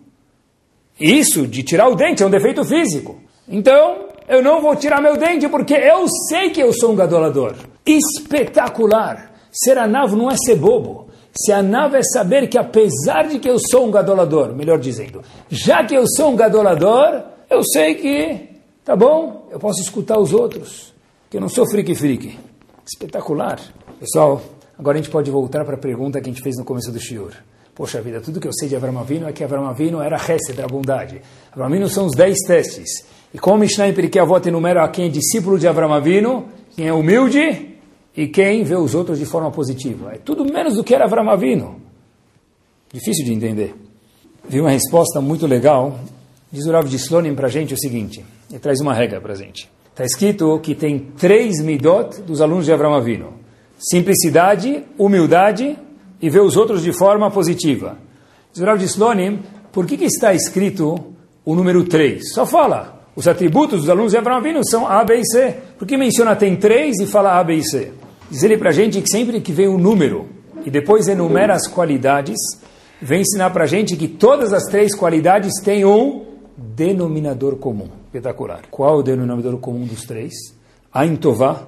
[1.00, 3.20] Isso de tirar o dente é um defeito físico.
[3.48, 7.54] Então, eu não vou tirar meu dente porque eu sei que eu sou um gadolador.
[7.84, 9.32] Espetacular!
[9.50, 11.08] Ser anavo não é ser bobo.
[11.34, 15.84] Ser anavo é saber que apesar de que eu sou um gadolador, melhor dizendo, já
[15.84, 18.48] que eu sou um gadolador, eu sei que,
[18.84, 20.92] tá bom, eu posso escutar os outros,
[21.30, 22.38] que eu não sou friki-friki.
[22.86, 23.60] Espetacular.
[24.00, 24.42] Pessoal,
[24.78, 26.98] agora a gente pode voltar para a pergunta que a gente fez no começo do
[26.98, 27.32] shiur.
[27.74, 30.54] Poxa vida, tudo que eu sei de Avram Avinu é que Avram Avinu era Hesed,
[30.54, 31.22] da bondade.
[31.50, 33.06] Avram Avinu são os dez testes.
[33.32, 36.92] E como Mishnah em Pirkei Avot enumera quem é discípulo de Avram Avinu, quem é
[36.92, 37.78] humilde
[38.14, 40.12] e quem vê os outros de forma positiva.
[40.12, 41.80] É tudo menos do que era Avram Avinu.
[42.92, 43.74] Difícil de entender.
[44.46, 45.98] Vi uma resposta muito legal.
[46.50, 48.22] Diz o Rav de Slonim para a gente o seguinte.
[48.50, 49.70] Ele traz uma regra para a gente.
[49.92, 53.34] Está escrito que tem três midot dos alunos de Avram Avinu.
[53.78, 55.78] Simplicidade, humildade
[56.20, 57.98] e ver os outros de forma positiva.
[58.50, 61.12] Diz o Rav de Slonim, por que, que está escrito
[61.44, 62.32] o número 3?
[62.32, 63.02] Só fala.
[63.14, 65.56] Os atributos dos alunos de Abraão Avinu são A, B e C.
[65.78, 67.92] Por que menciona tem três e fala A, B e C?
[68.30, 70.26] Diz ele para a gente que sempre que vem um número
[70.64, 72.38] e depois enumera as qualidades,
[72.98, 76.24] vem ensinar para a gente que todas as três qualidades têm um
[76.56, 78.01] denominador comum.
[78.12, 78.64] Espetacular.
[78.70, 80.34] Qual é o denominador comum dos três?
[80.92, 81.66] Ain Tová,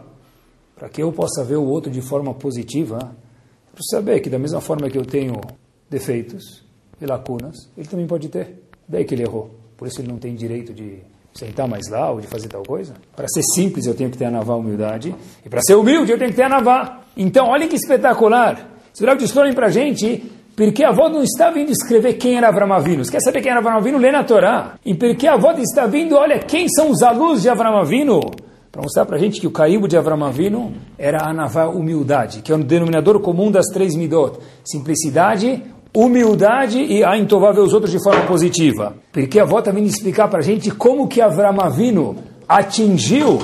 [0.77, 4.61] para que eu possa ver o outro de forma positiva, para saber que da mesma
[4.61, 5.41] forma que eu tenho
[5.89, 6.63] defeitos
[7.01, 8.63] e lacunas, ele também pode ter.
[8.87, 9.55] Daí que ele errou.
[9.75, 10.99] Por isso ele não tem direito de
[11.33, 12.93] sentar mais lá ou de fazer tal coisa.
[13.17, 15.15] Para ser simples eu tenho que ter a navar humildade.
[15.47, 17.09] E para ser humilde eu tenho que ter a navar.
[17.17, 18.71] Então olha que espetacular.
[18.95, 22.49] Esse Rav Distorem para a gente porque a avó não está vindo escrever quem era
[22.49, 23.05] Avram Avinu.
[23.05, 23.99] Quer saber quem era Avram Avinu?
[23.99, 24.75] Lê na Torá.
[24.85, 28.21] E porque a avó está vindo, olha, quem são os alunos de Avram Avinu?
[28.75, 32.43] para mostrar para a gente que o caíbo de Avram Avinu era a Anavá humildade,
[32.43, 34.41] que é o denominador comum das três midot.
[34.65, 35.63] Simplicidade,
[35.95, 38.97] humildade e a entovar ver os outros de forma positiva.
[39.13, 42.17] Porque a avó está vindo explicar para a gente como que Avram Avinu
[42.49, 43.39] atingiu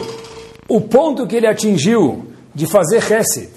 [0.68, 3.50] o ponto que ele atingiu de fazer Hesed,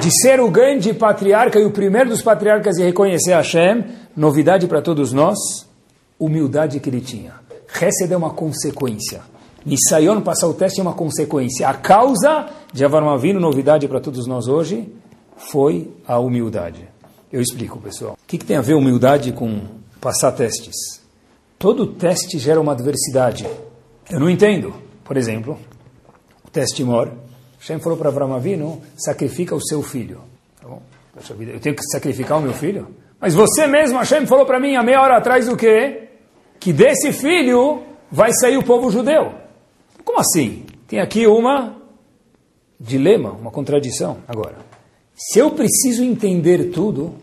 [0.00, 3.84] de ser o grande patriarca e o primeiro dos patriarcas e reconhecer Hashem,
[4.16, 5.38] novidade para todos nós,
[6.18, 7.34] humildade que ele tinha.
[7.80, 9.22] Hesed é uma consequência.
[9.64, 11.68] Nisayon, passar o teste é uma consequência.
[11.68, 14.88] A causa de Avaram Avinu, novidade para todos nós hoje,
[15.36, 16.88] foi a humildade.
[17.32, 18.12] Eu explico, pessoal.
[18.12, 19.62] O que, que tem a ver humildade com
[20.00, 20.76] passar testes?
[21.58, 23.46] Todo teste gera uma adversidade.
[24.08, 24.74] Eu não entendo.
[25.04, 25.58] Por exemplo,
[26.44, 27.10] o teste mor.
[27.58, 30.20] Hashem falou para Avram Avinu, sacrifica o seu filho.
[30.60, 30.82] Tá bom?
[31.12, 32.88] Poxa vida, eu tenho que sacrificar o meu filho?
[33.20, 36.08] Mas você mesmo, Hashem falou para mim há meia hora atrás o quê?
[36.60, 39.32] Que desse filho vai sair o povo judeu.
[40.04, 40.64] Como assim?
[40.86, 41.76] Tem aqui uma
[42.78, 44.18] dilema, uma contradição.
[44.28, 44.56] Agora,
[45.14, 47.14] se eu preciso entender tudo,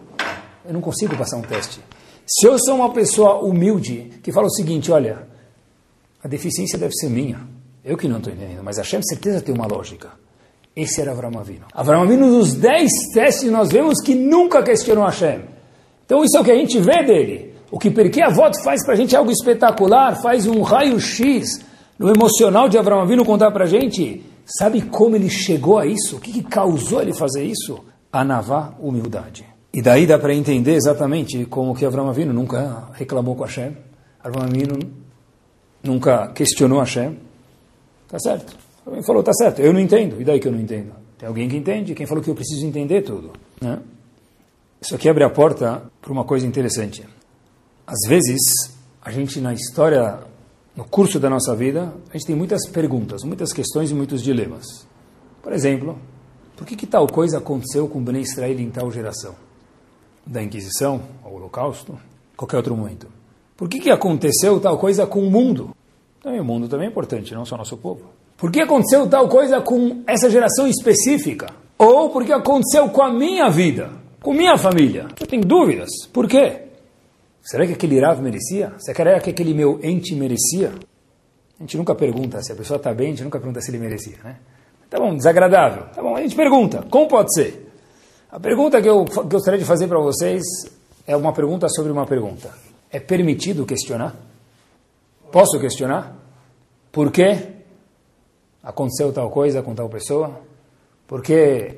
[0.65, 1.79] eu não consigo passar um teste.
[2.25, 5.27] Se eu sou uma pessoa humilde que fala o seguinte, olha,
[6.23, 7.47] a deficiência deve ser minha.
[7.83, 10.22] Eu que não estou entendendo, mas Hashem certeza tem uma lógica.
[10.75, 11.65] Esse era Avram Avinu.
[11.73, 15.41] Avram Avinu, nos dez testes, nós vemos que nunca questionou Hashem.
[16.05, 17.53] Então isso é o que a gente vê dele.
[17.71, 21.59] O que porque a voto faz para a gente algo espetacular, faz um raio-x
[21.97, 26.17] no emocional de Abraão Avinu contar para a gente, sabe como ele chegou a isso?
[26.17, 27.83] O que, que causou ele fazer isso?
[28.11, 29.45] Anavá, humildade.
[29.73, 33.75] E daí dá para entender exatamente como que Abraão Avinu nunca reclamou com Hashem,
[34.23, 34.77] Abraão Avinu
[35.83, 37.17] nunca questionou Hashem.
[38.07, 38.62] Tá certo.
[38.85, 40.19] Ele falou, tá certo, eu não entendo.
[40.21, 40.93] E daí que eu não entendo?
[41.17, 43.31] Tem alguém que entende, quem falou que eu preciso entender tudo.
[43.61, 43.79] Né?
[44.81, 47.05] Isso aqui abre a porta para uma coisa interessante.
[47.87, 48.41] Às vezes,
[49.01, 50.19] a gente na história
[50.75, 54.65] no curso da nossa vida, a gente tem muitas perguntas, muitas questões e muitos dilemas.
[55.41, 55.97] Por exemplo,
[56.57, 59.35] por que, que tal coisa aconteceu com Bnei Israel em tal geração?
[60.25, 61.97] Da Inquisição, ao Holocausto,
[62.35, 63.07] qualquer outro momento.
[63.55, 65.75] Por que, que aconteceu tal coisa com o mundo?
[66.21, 68.05] Também o mundo também é importante, não só nosso povo.
[68.37, 71.47] Por que aconteceu tal coisa com essa geração específica?
[71.77, 73.89] Ou por que aconteceu com a minha vida,
[74.21, 75.07] com minha família?
[75.19, 75.89] Eu tenho dúvidas.
[76.11, 76.61] Por quê?
[77.41, 78.73] Será que aquele Rav merecia?
[78.79, 80.71] Será que aquele meu ente merecia?
[81.59, 83.79] A gente nunca pergunta se a pessoa está bem, a gente nunca pergunta se ele
[83.79, 84.37] merecia, né?
[84.89, 85.85] Tá bom, desagradável.
[85.93, 87.71] Tá bom, a gente pergunta, como pode ser?
[88.31, 90.43] A pergunta que eu gostaria de fazer para vocês
[91.05, 92.49] é uma pergunta sobre uma pergunta.
[92.89, 94.15] É permitido questionar?
[95.31, 96.15] Posso questionar?
[96.91, 97.37] Por que
[98.63, 100.39] aconteceu tal coisa com tal pessoa?
[101.05, 101.75] Por que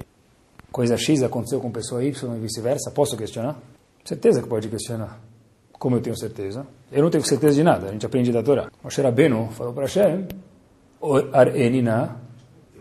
[0.72, 2.92] coisa X aconteceu com pessoa Y e vice-versa?
[2.92, 3.58] Posso questionar?
[4.04, 5.20] Certeza que pode questionar.
[5.74, 6.66] Como eu tenho certeza?
[6.92, 8.70] Eu não tenho certeza de nada, a gente aprende da Torá.
[8.84, 10.28] Moshe Rabbeinu falou para Hashem,
[11.34, 12.22] Arenina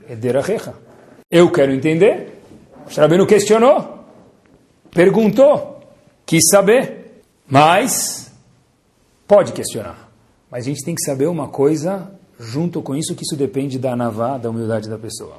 [0.09, 0.75] ederachecha.
[1.31, 2.43] Eu quero entender.
[2.87, 4.05] O Rabbeinu questionou,
[4.91, 5.81] perguntou,
[6.27, 8.31] quis saber, mas
[9.27, 10.11] pode questionar.
[10.51, 13.95] Mas a gente tem que saber uma coisa junto com isso, que isso depende da
[13.95, 15.37] navá, da humildade da pessoa.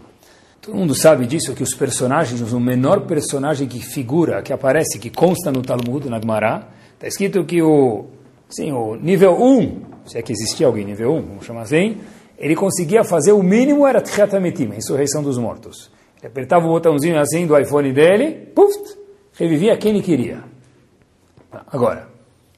[0.62, 5.12] Todo mundo sabe disso, que os personagens, o menor personagem que figura, que aparece, que
[5.12, 8.06] consta no Talmud, na Gemara, está escrito que o,
[8.50, 11.98] sim, o nível 1, se é que existia alguém nível 1, vamos chamar assim,
[12.38, 15.92] ele conseguia fazer o mínimo, era Tchatametim, a insurreição dos mortos.
[16.20, 18.76] Ele apertava o botãozinho assim do iPhone dele, puf,
[19.34, 20.40] revivia quem ele queria.
[21.72, 22.08] Agora,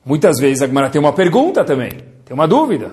[0.06, 1.92] muitas vezes a Gemara tem uma pergunta também,
[2.24, 2.92] tem uma dúvida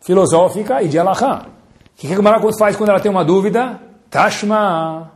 [0.00, 1.46] filosófica e de alahá.
[1.46, 3.80] O que a Gemara faz quando ela tem uma dúvida?
[4.10, 5.12] Tashma,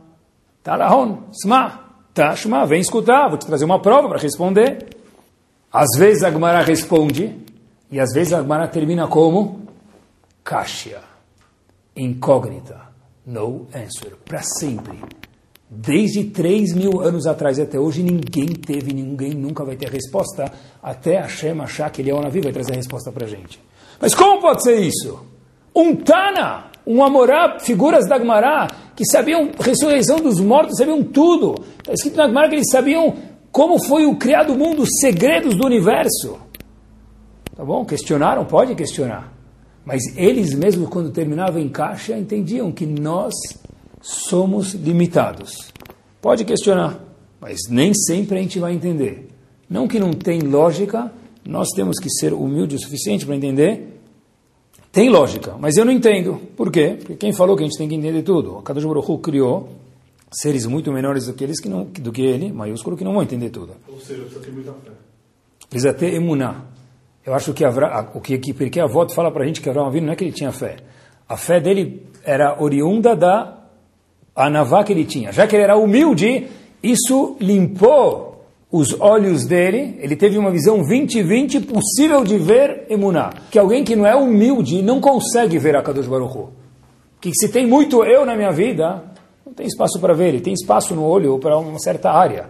[0.63, 1.79] talahon, sma,
[2.13, 4.89] tashma, vem escutar, vou te trazer uma prova para responder.
[5.71, 7.35] Às vezes a Gemara responde,
[7.89, 9.61] e às vezes a Gemara termina como
[10.43, 10.99] Kashya,
[11.95, 12.81] incógnita,
[13.25, 14.99] no answer, para sempre.
[15.69, 21.19] Desde 3 mil anos atrás até hoje, ninguém teve, ninguém nunca vai ter resposta, até
[21.19, 23.59] Hashem achar que ele é o navio, vai trazer a resposta para a gente.
[24.03, 25.17] Mas como pode ser isso?
[25.73, 31.55] Um Tana, um Amorá, figuras da Gemara, que sabiam ressurreição dos mortos, sabiam tudo.
[31.79, 33.15] Está escrito na Gemara que eles sabiam
[33.49, 36.37] como foi o criado mundo, os segredos do universo.
[37.55, 37.85] Tá bom?
[37.85, 38.43] Questionaram?
[38.43, 39.31] Pode questionar.
[39.85, 43.33] Mas eles mesmos, quando terminavam em caixa, entendiam que nós
[44.01, 45.71] somos limitados.
[46.21, 46.99] Pode questionar,
[47.39, 49.29] mas nem sempre a gente vai entender.
[49.69, 51.09] Não que não tem lógica,
[51.47, 53.92] nós temos que ser humildes o suficiente para entender.
[54.93, 56.39] Tem lógica, mas eu não entendo.
[56.55, 56.95] Por quê?
[56.99, 58.59] Porque quem falou que a gente tem que entender tudo?
[58.59, 59.69] O Kadosh Baruch criou
[60.31, 63.23] seres muito menores do que eles que não, do que ele, maiúsculo, que não vão
[63.23, 63.73] entender tudo.
[63.87, 64.91] Ou seja, precisa ter muita fé.
[65.67, 66.65] Precisa ter emuná.
[67.25, 69.67] Eu acho que Avra, o que, que porque a avó fala para a gente que
[69.67, 70.77] Abraão Avinu não é que ele tinha fé.
[71.27, 73.63] A fé dele era oriunda da
[74.35, 75.31] anavá que ele tinha.
[75.31, 76.49] Já que ele era humilde,
[76.83, 78.32] isso limpou
[78.73, 83.31] os olhos dele, ele teve uma visão 20-20 possível de ver emuná.
[83.51, 86.49] Que alguém que não é humilde não consegue ver a Kadosh Baruch Hu.
[87.21, 89.03] Que se tem muito eu na minha vida,
[89.45, 92.49] não tem espaço para ver, ele tem espaço no olho para uma certa área,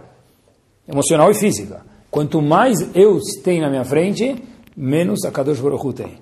[0.88, 1.82] emocional e física.
[2.10, 4.34] Quanto mais eu tem na minha frente,
[4.74, 6.14] menos a Kadosh Baruch Hu tem.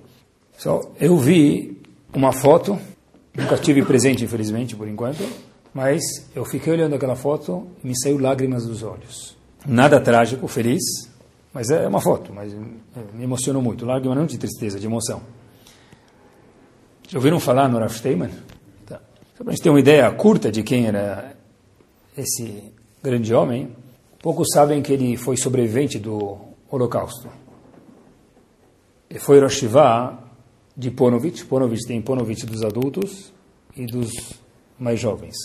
[0.57, 1.81] So, eu vi
[2.13, 2.77] uma foto,
[3.33, 5.23] nunca tive presente, infelizmente, por enquanto,
[5.73, 6.01] mas
[6.35, 9.41] eu fiquei olhando aquela foto e me saiu lágrimas dos olhos.
[9.65, 10.81] Nada trágico, feliz,
[11.53, 12.53] mas é uma foto, mas
[13.13, 13.85] me emocionou muito.
[13.85, 15.21] Lágrima não de tristeza, de emoção.
[17.07, 18.31] Já ouviram falar no Rav Steinman?
[18.85, 18.99] Tá.
[19.37, 21.35] Só para a gente ter uma ideia curta de quem era
[22.17, 23.75] esse grande homem,
[24.21, 26.37] poucos sabem que ele foi sobrevivente do
[26.69, 27.29] Holocausto.
[29.09, 29.63] Ele foi Rosh
[30.75, 31.45] de Ponovitch.
[31.45, 33.31] Ponovitch tem Ponovitch dos adultos
[33.75, 34.11] e dos
[34.79, 35.35] mais jovens.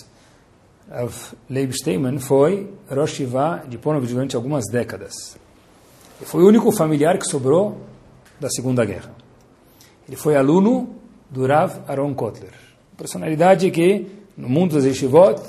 [1.51, 5.37] Leib Steinman foi Rosh Yeshiva de Ponovitch durante algumas décadas.
[6.19, 7.79] Ele foi o único familiar que sobrou
[8.41, 9.15] da Segunda Guerra.
[10.07, 10.97] Ele foi aluno
[11.31, 12.55] do Rav Aaron Kotler.
[12.97, 15.41] Personalidade que, no mundo das yeshivot,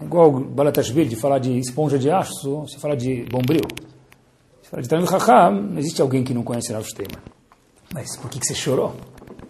[0.00, 3.62] igual Balatashvili, de falar de esponja de aço, se fala de bombril.
[4.62, 7.22] Se fala de Talmud Chacham, não existe alguém que não conhece Rav Steinman.
[7.94, 8.94] Mas por que, que você chorou?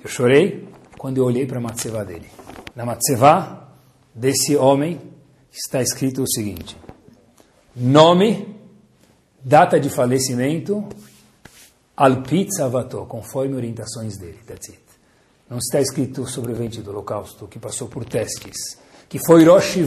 [0.03, 2.27] Eu chorei quando eu olhei para a matzevá dele.
[2.77, 3.58] Na matzevá,
[4.19, 5.01] desse homem
[5.51, 6.77] está escrito o seguinte:
[7.75, 8.57] nome,
[9.43, 10.85] data de falecimento,
[11.97, 14.39] alpit savato, conforme orientações dele.
[14.47, 14.83] That's it.
[15.49, 18.79] Não está escrito sobrevivente do Holocausto, que passou por testes,
[19.09, 19.79] que foi Rosh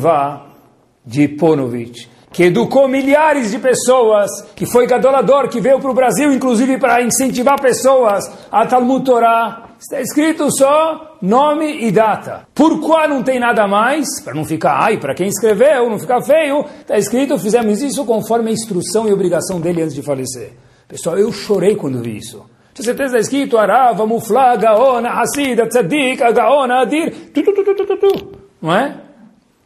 [1.06, 6.34] de Ponovitch, que educou milhares de pessoas, que foi gadolador, que veio para o Brasil,
[6.34, 12.48] inclusive para incentivar pessoas a Talmud Torah, Está escrito só nome e data.
[12.54, 14.06] Por qual não tem nada mais?
[14.24, 16.63] Para não ficar, ai, para quem escreveu, não ficar feio.
[16.82, 20.54] Está escrito, fizemos isso conforme a instrução e obrigação dele antes de falecer.
[20.88, 22.46] Pessoal, eu chorei quando vi isso.
[22.76, 27.32] Tinha certeza está escrito Arava, Mufla, Gaona, Hasida, Tzadik, Gaona, Adir.
[27.34, 28.32] Tu, tu, tu.
[28.62, 29.02] Não é?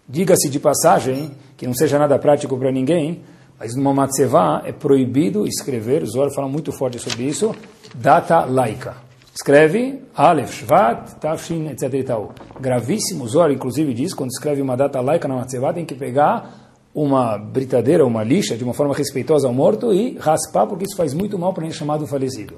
[0.08, 3.22] Diga-se de passagem, que não seja nada prático para ninguém,
[3.60, 7.54] mas numa matzevá é proibido escrever, o Zohar fala muito forte sobre isso,
[7.94, 9.05] data laica.
[9.36, 11.94] Escreve Aleph, Shvat, Tafshin, etc.
[11.94, 12.34] E tal.
[12.58, 17.38] Gravíssimo, Zohar inclusive diz, quando escreve uma data laica na Matzevá, tem que pegar uma
[17.38, 21.38] britadeira, uma lixa, de uma forma respeitosa ao morto e raspar, porque isso faz muito
[21.38, 22.58] mal para o chamado falecido.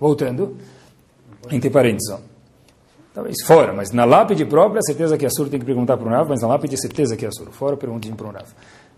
[0.00, 0.56] Voltando,
[1.48, 2.12] entre parênteses,
[3.14, 6.10] talvez fora, mas na lápide própria, certeza que a Sur tem que perguntar para o
[6.10, 7.52] Rav, mas na lápide, certeza que é Sur.
[7.52, 8.48] Fora, perguntinho para o Rav,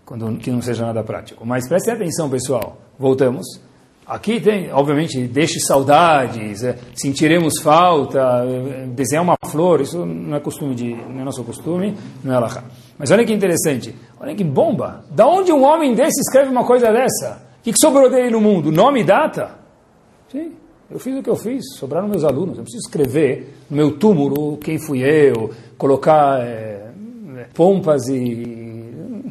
[0.03, 1.45] quando, que não seja nada prático.
[1.45, 3.45] Mas prestem atenção, pessoal, voltamos.
[4.05, 10.39] Aqui tem, obviamente, deixe saudades, é, sentiremos falta, é, desenhar uma flor, isso não é
[10.39, 12.63] costume de, não é nosso costume, não é alahá.
[12.97, 15.05] Mas olha que interessante, olha que bomba.
[15.11, 17.41] Da onde um homem desse escreve uma coisa dessa?
[17.59, 18.71] O que, que sobrou dele no mundo?
[18.71, 19.59] Nome e data?
[20.29, 20.51] Sim,
[20.89, 22.57] eu fiz o que eu fiz, sobraram meus alunos.
[22.57, 26.91] Eu preciso escrever no meu túmulo quem fui eu, colocar é,
[27.53, 29.21] pompas e.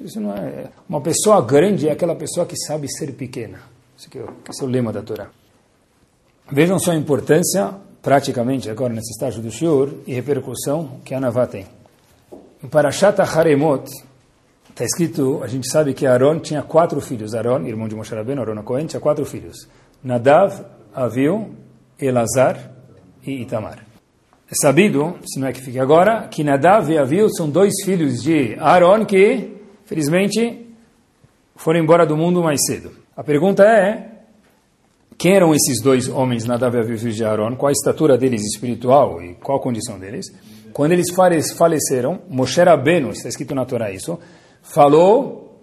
[0.00, 0.68] Isso não é.
[0.88, 3.71] Uma pessoa grande é aquela pessoa que sabe ser pequena.
[4.02, 5.28] Esse, é, esse é o lema da Torá.
[6.50, 7.72] Vejam só a importância,
[8.02, 11.66] praticamente, agora nesse estágio do Shiur, e repercussão que a Navá tem.
[12.62, 13.88] Em Parashat Haremot,
[14.68, 17.32] está escrito, a gente sabe que Aaron tinha quatro filhos.
[17.32, 19.68] Aaron, irmão de Moshe Rabbeinu, Aaron Cohen, tinha quatro filhos.
[20.02, 21.54] Nadav, Aviu,
[21.98, 22.72] Elazar
[23.24, 23.86] e Itamar.
[24.50, 28.20] É sabido, se não é que fique agora, que Nadav e Aviu são dois filhos
[28.20, 30.74] de Aaron que, felizmente,
[31.54, 33.01] foram embora do mundo mais cedo.
[33.14, 34.10] A pergunta é,
[35.18, 37.56] quem eram esses dois homens, Nadav e Aviv de Aaron?
[37.56, 40.26] Qual a estatura deles espiritual e qual a condição deles?
[40.72, 41.10] Quando eles
[41.54, 44.18] faleceram, Moshe Rabbeinu, está escrito na Torá isso,
[44.62, 45.60] falou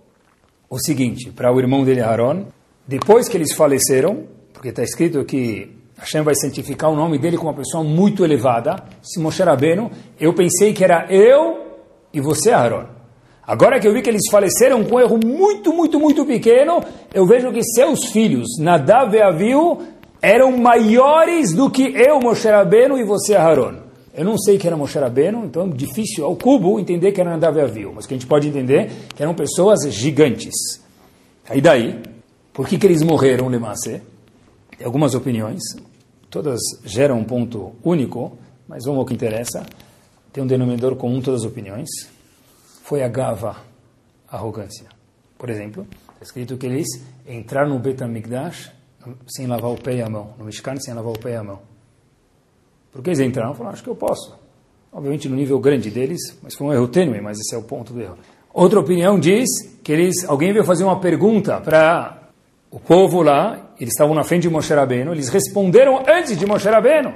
[0.70, 2.46] o seguinte para o irmão dele, Aaron,
[2.88, 7.50] depois que eles faleceram, porque está escrito que Hashem vai santificar o nome dele como
[7.50, 9.90] uma pessoa muito elevada, se Moshe Rabbeinu,
[10.20, 11.66] eu pensei que era eu
[12.14, 12.99] e você, Aaron.
[13.50, 17.26] Agora que eu vi que eles faleceram com um erro muito, muito, muito pequeno, eu
[17.26, 19.88] vejo que seus filhos, Nadav e Aviu,
[20.22, 23.78] eram maiores do que eu, Moshe Rabbeinu, e você, Aharon.
[24.14, 27.32] Eu não sei que era Moshe Rabbeinu, então é difícil ao cubo entender que era
[27.32, 30.54] Nadav e Aviu, mas que a gente pode entender que eram pessoas gigantes.
[31.50, 32.00] Aí daí,
[32.54, 34.02] por que, que eles morreram, Lemassé?
[34.78, 35.64] Tem algumas opiniões,
[36.30, 38.38] todas geram um ponto único,
[38.68, 39.66] mas vamos ao que interessa.
[40.32, 41.90] Tem um denominador comum todas as opiniões
[42.90, 43.56] foi a gava,
[44.28, 44.88] a arrogância.
[45.38, 46.88] Por exemplo, está escrito que eles
[47.28, 48.72] entraram no Betamigdash
[49.28, 51.44] sem lavar o pé e a mão, no Mishkan sem lavar o pé e a
[51.44, 51.60] mão.
[52.92, 53.54] Por que eles entraram?
[53.54, 54.36] Falaram, acho que eu posso.
[54.92, 57.94] Obviamente no nível grande deles, mas foi um erro tênue, mas esse é o ponto
[57.94, 58.18] do erro.
[58.52, 59.48] Outra opinião diz
[59.84, 62.32] que eles, alguém veio fazer uma pergunta para
[62.72, 66.68] o povo lá, eles estavam na frente de Moshe Rabbeinu, eles responderam antes de Moshe
[66.68, 67.14] Rabbeinu.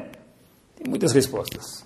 [0.76, 1.84] Tem muitas respostas.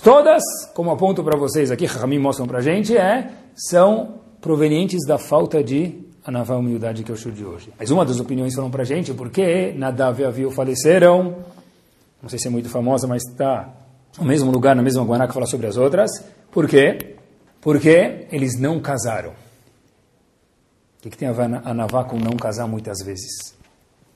[0.00, 0.42] Todas,
[0.74, 5.62] como aponto para vocês aqui, Ramim mostram para a gente, é, são provenientes da falta
[5.62, 7.72] de anavá humildade que é o show de hoje.
[7.78, 11.36] Mas uma das opiniões falam para a gente porque Nadav e Aviu faleceram,
[12.22, 13.68] não sei se é muito famosa, mas está
[14.18, 16.10] no mesmo lugar, na mesma Guaná que fala sobre as outras.
[16.50, 17.16] Por quê?
[17.60, 19.30] Porque eles não casaram.
[19.30, 23.54] O que, que tem a Navá com não casar muitas vezes?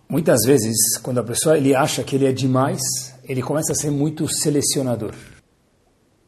[0.09, 2.81] Muitas vezes, quando a pessoa ele acha que ele é demais,
[3.25, 5.13] ele começa a ser muito selecionador.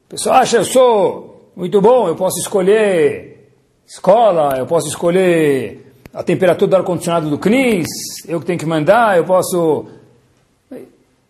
[0.08, 3.52] O pessoal acha, eu sou muito bom, eu posso escolher
[3.86, 7.86] escola, eu posso escolher a temperatura do ar-condicionado do CNIS,
[8.26, 9.84] eu que tenho que mandar, eu posso...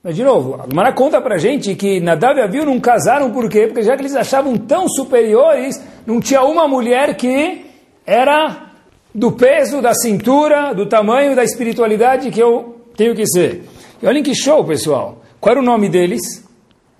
[0.01, 3.66] Mas, de novo, a conta pra gente que Nadav e Aviu não casaram por quê?
[3.66, 7.66] Porque já que eles achavam tão superiores, não tinha uma mulher que
[8.07, 8.74] era
[9.12, 13.64] do peso, da cintura, do tamanho, da espiritualidade que eu tenho que ser.
[14.01, 15.20] E olhem que show, pessoal.
[15.41, 16.47] Qual era o nome deles?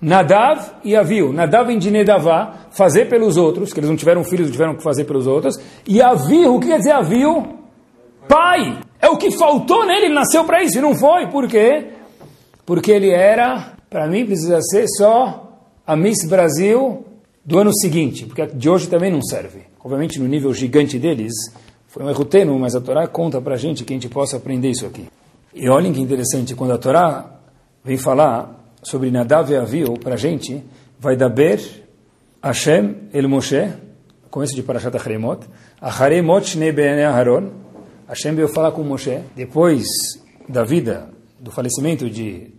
[0.01, 1.33] Nadav e Aviu.
[1.33, 5.03] Nadav vem de Nedavá, fazer pelos outros, que eles não tiveram filhos, tiveram que fazer
[5.03, 5.59] pelos outros.
[5.87, 7.59] E Aviu, o que quer dizer Aviu?
[8.27, 8.79] Pai.
[9.01, 11.27] É o que faltou nele, ele nasceu para isso e não foi.
[11.27, 11.87] Por quê?
[12.65, 15.49] Porque ele era, para mim precisa ser só
[15.85, 17.05] a Miss Brasil
[17.43, 19.61] do ano seguinte, porque de hoje também não serve.
[19.83, 21.33] Obviamente no nível gigante deles,
[21.87, 24.69] foi um erro tênue, mas a Torá conta para gente que a gente possa aprender
[24.69, 25.07] isso aqui.
[25.55, 27.39] E olhem que interessante, quando a Torá
[27.83, 30.63] vem falar sobre Nadav e Aviu para a gente,
[30.99, 31.59] vai daber
[32.41, 33.73] Hashem el Moshe,
[34.29, 35.45] começo de Parashat Acharemot,
[35.81, 37.51] Acharemot Shnei Bene Aharon,
[38.07, 39.85] Hashem veio falar com Moshe, depois
[40.47, 41.09] da vida,
[41.39, 42.53] do falecimento de,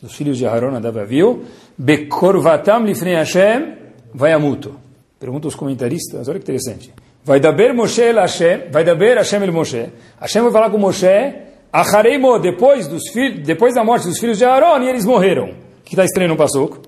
[0.00, 1.44] dos filhos de Aharon, Nadav e Aviu,
[1.76, 3.76] Bekorvatam Lifnei Hashem,
[4.14, 4.76] vai amuto.
[5.18, 6.92] Pergunta os comentaristas, olha que interessante.
[7.24, 11.42] Vai daber Moshe el Hashem, vai daber Hashem el Moshe, Hashem vai falar com Moshe,
[11.72, 15.94] Achareimo, depois, dos filhos, depois da morte dos filhos de Aaron, e eles morreram que
[15.94, 16.80] está estranho no Passuco?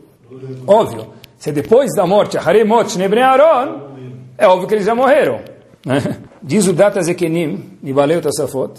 [0.67, 1.13] Óbvio.
[1.39, 3.97] Se depois da morte, Haremot Nebre Aaron,
[4.39, 5.41] é óbvio que eles já morreram.
[5.85, 6.01] Né?
[6.43, 8.73] Diz o Data Zekenim, Nibaleu Tassafot,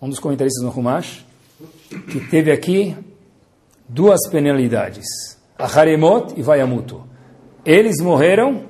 [0.00, 1.24] um dos comentaristas no Humash,
[2.10, 2.96] que teve aqui
[3.88, 5.06] duas penalidades.
[5.58, 7.02] Haremot e Vayamuto.
[7.64, 8.64] Eles morreram,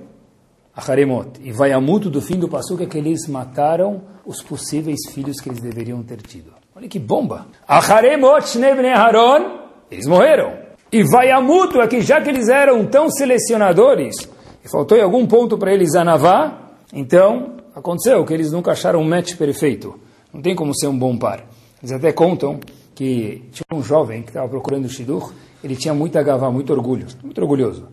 [0.74, 5.48] Haremot, e Vayamuto do fim do Passuco é que eles mataram os possíveis filhos que
[5.48, 6.52] eles deveriam ter tido.
[6.74, 7.46] Olha que bomba.
[7.66, 9.58] Haremot Nebre Aaron,
[9.90, 10.67] eles morreram.
[10.90, 14.16] E vai a mútua que já que eles eram tão selecionadores,
[14.64, 19.08] e faltou em algum ponto para eles anavá, então aconteceu que eles nunca acharam um
[19.08, 19.98] match perfeito.
[20.32, 21.44] Não tem como ser um bom par.
[21.82, 22.58] Eles até contam
[22.94, 25.32] que tinha um jovem que estava procurando o Shidur,
[25.62, 27.86] ele tinha muita gavá, muito orgulho, muito orgulhoso.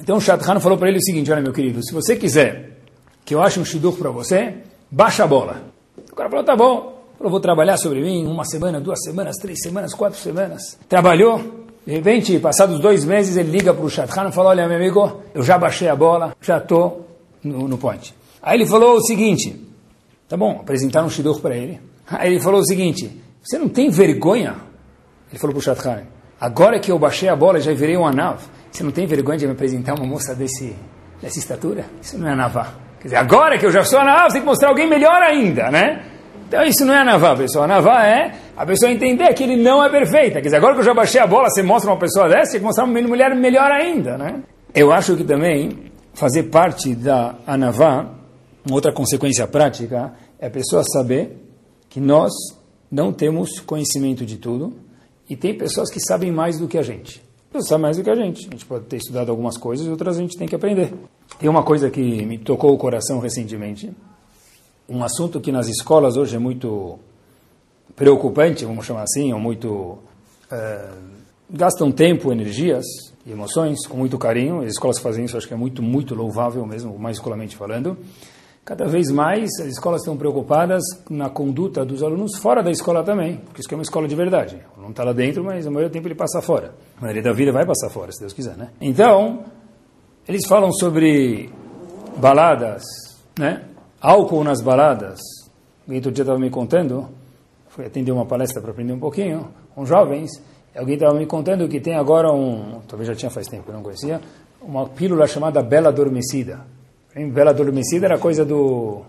[0.00, 2.78] Então o Shadchan falou para ele o seguinte, olha meu querido, se você quiser
[3.24, 4.54] que eu ache um Shidur para você,
[4.90, 5.64] baixa a bola.
[6.10, 9.60] O cara falou, tá bom, eu vou trabalhar sobre mim uma semana, duas semanas, três
[9.60, 10.78] semanas, quatro semanas.
[10.88, 14.76] Trabalhou, de repente, passados dois meses, ele liga para o Shadchan e fala, olha meu
[14.76, 17.08] amigo, eu já baixei a bola, já estou
[17.42, 18.14] no, no point.
[18.42, 19.58] Aí ele falou o seguinte,
[20.28, 21.80] tá bom, apresentaram um Shidur para ele.
[22.06, 24.56] Aí ele falou o seguinte, você não tem vergonha?
[25.30, 26.02] Ele falou para o Shadchan,
[26.38, 29.46] agora que eu baixei a bola já virei um anav, você não tem vergonha de
[29.46, 30.76] me apresentar uma moça desse,
[31.22, 31.86] dessa estatura?
[32.02, 32.74] Isso não é anavá.
[33.00, 35.70] Quer dizer, agora que eu já sou anav, você tem que mostrar alguém melhor ainda,
[35.70, 36.04] né?
[36.48, 37.64] Então isso não é anavá, pessoal.
[37.64, 40.40] Anavá é a pessoa entender que ele não é perfeita.
[40.40, 42.64] Quer dizer, agora que eu já baixei a bola, você mostra uma pessoa dessa, que
[42.64, 44.42] mostrar uma mulher melhor ainda, né?
[44.74, 48.14] Eu acho que também fazer parte da anavá,
[48.66, 51.36] uma outra consequência prática, é a pessoa saber
[51.90, 52.32] que nós
[52.90, 54.74] não temos conhecimento de tudo
[55.28, 57.22] e tem pessoas que sabem mais do que a gente.
[57.52, 58.48] Pessoas sabem mais do que a gente.
[58.48, 60.94] A gente pode ter estudado algumas coisas e outras a gente tem que aprender.
[61.38, 63.90] Tem uma coisa que me tocou o coração recentemente.
[64.88, 66.98] Um assunto que nas escolas hoje é muito
[67.94, 69.98] preocupante, vamos chamar assim, ou muito.
[70.50, 70.88] É,
[71.50, 72.84] gastam tempo, energias
[73.26, 74.62] e emoções com muito carinho.
[74.62, 77.98] As escolas fazem isso, acho que é muito, muito louvável mesmo, mais escolamente falando.
[78.64, 83.38] Cada vez mais as escolas estão preocupadas na conduta dos alunos fora da escola também,
[83.38, 84.58] porque isso é uma escola de verdade.
[84.76, 86.74] Não está lá dentro, mas a maioria do tempo ele passa fora.
[86.98, 88.70] A maioria da vida vai passar fora, se Deus quiser, né?
[88.80, 89.44] Então,
[90.26, 91.50] eles falam sobre
[92.18, 92.82] baladas,
[93.38, 93.64] né?
[94.00, 95.18] Álcool nas baladas.
[95.82, 97.08] Alguém outro dia estava me contando,
[97.68, 100.30] fui atender uma palestra para aprender um pouquinho, com jovens,
[100.76, 103.82] alguém estava me contando que tem agora um, talvez já tinha faz tempo, eu não
[103.82, 104.20] conhecia,
[104.60, 106.60] uma pílula chamada Bela Adormecida
[107.18, 107.30] Hein?
[107.30, 109.02] Bela Adormecida era coisa do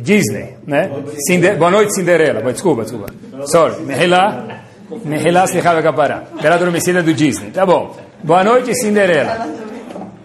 [0.00, 0.90] Disney, né?
[1.26, 1.58] Cinder...
[1.58, 2.40] Boa noite, Cinderela.
[2.52, 3.12] Desculpa, desculpa.
[3.46, 3.82] Sorry.
[3.82, 4.62] Mehilá,
[5.04, 6.24] Mehilá Slichava Capará.
[6.40, 7.50] Bela Adormecida do Disney.
[7.50, 7.94] Tá bom.
[8.22, 9.46] Boa noite, Cinderela.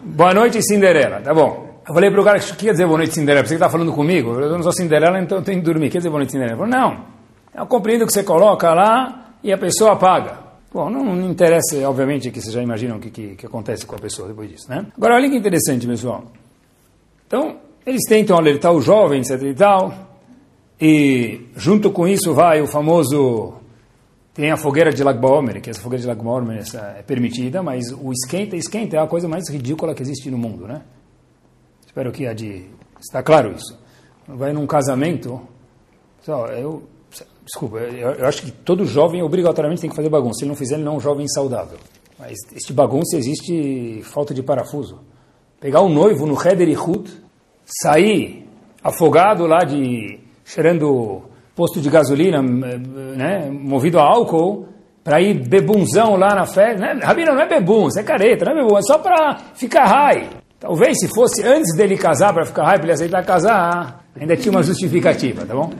[0.04, 1.20] Boa noite, Cinderela.
[1.22, 1.68] Tá bom.
[1.89, 3.43] Eu falei para o cara, o que quer dizer boa noite, Cinderela?
[3.43, 4.39] Você está falando comigo?
[4.39, 5.89] Eu não sou Cinderela, então eu tenho que dormir.
[5.89, 6.55] Quer dizer boa noite, Cinderela?
[6.55, 7.05] Ele falou, não.
[7.51, 10.37] Eu compreendo que você coloca lá e a pessoa apaga.
[10.71, 13.95] Bom, não, não interessa, obviamente, que vocês já imaginam o que, que, que acontece com
[13.95, 14.85] a pessoa depois disso, né?
[14.95, 16.25] Agora, olha que interessante, pessoal.
[17.25, 19.91] Então, eles tentam alertar o jovem, etc e tal,
[20.79, 23.55] e junto com isso vai o famoso,
[24.31, 26.63] tem a fogueira de Lag Baomer, que essa fogueira de Lag Baomer
[26.97, 30.67] é permitida, mas o esquenta, esquenta é a coisa mais ridícula que existe no mundo,
[30.67, 30.83] né?
[31.89, 32.69] Espero que a de,
[33.01, 33.75] está claro isso.
[34.27, 35.41] Vai num casamento,
[36.21, 36.83] só, eu,
[37.43, 40.55] desculpa, eu, eu acho que todo jovem obrigatoriamente tem que fazer bagunça, se ele não
[40.55, 41.79] fizer, ele não é um jovem saudável.
[42.19, 44.99] Mas este bagunça existe falta de parafuso
[45.59, 47.09] pegar um noivo no Heder Ihud,
[47.65, 48.47] sair
[48.83, 51.23] afogado lá de cheirando
[51.55, 54.67] posto de gasolina, né, movido a álcool,
[55.03, 56.79] para ir bebunzão lá na festa.
[56.79, 56.99] Né?
[57.01, 60.29] Rabino, não é bebum, isso é careta, não é bebum, é só para ficar high.
[60.60, 64.51] Talvez se fosse antes dele casar, para ficar high, para ele aceitar casar, ainda tinha
[64.51, 65.72] uma justificativa, tá bom?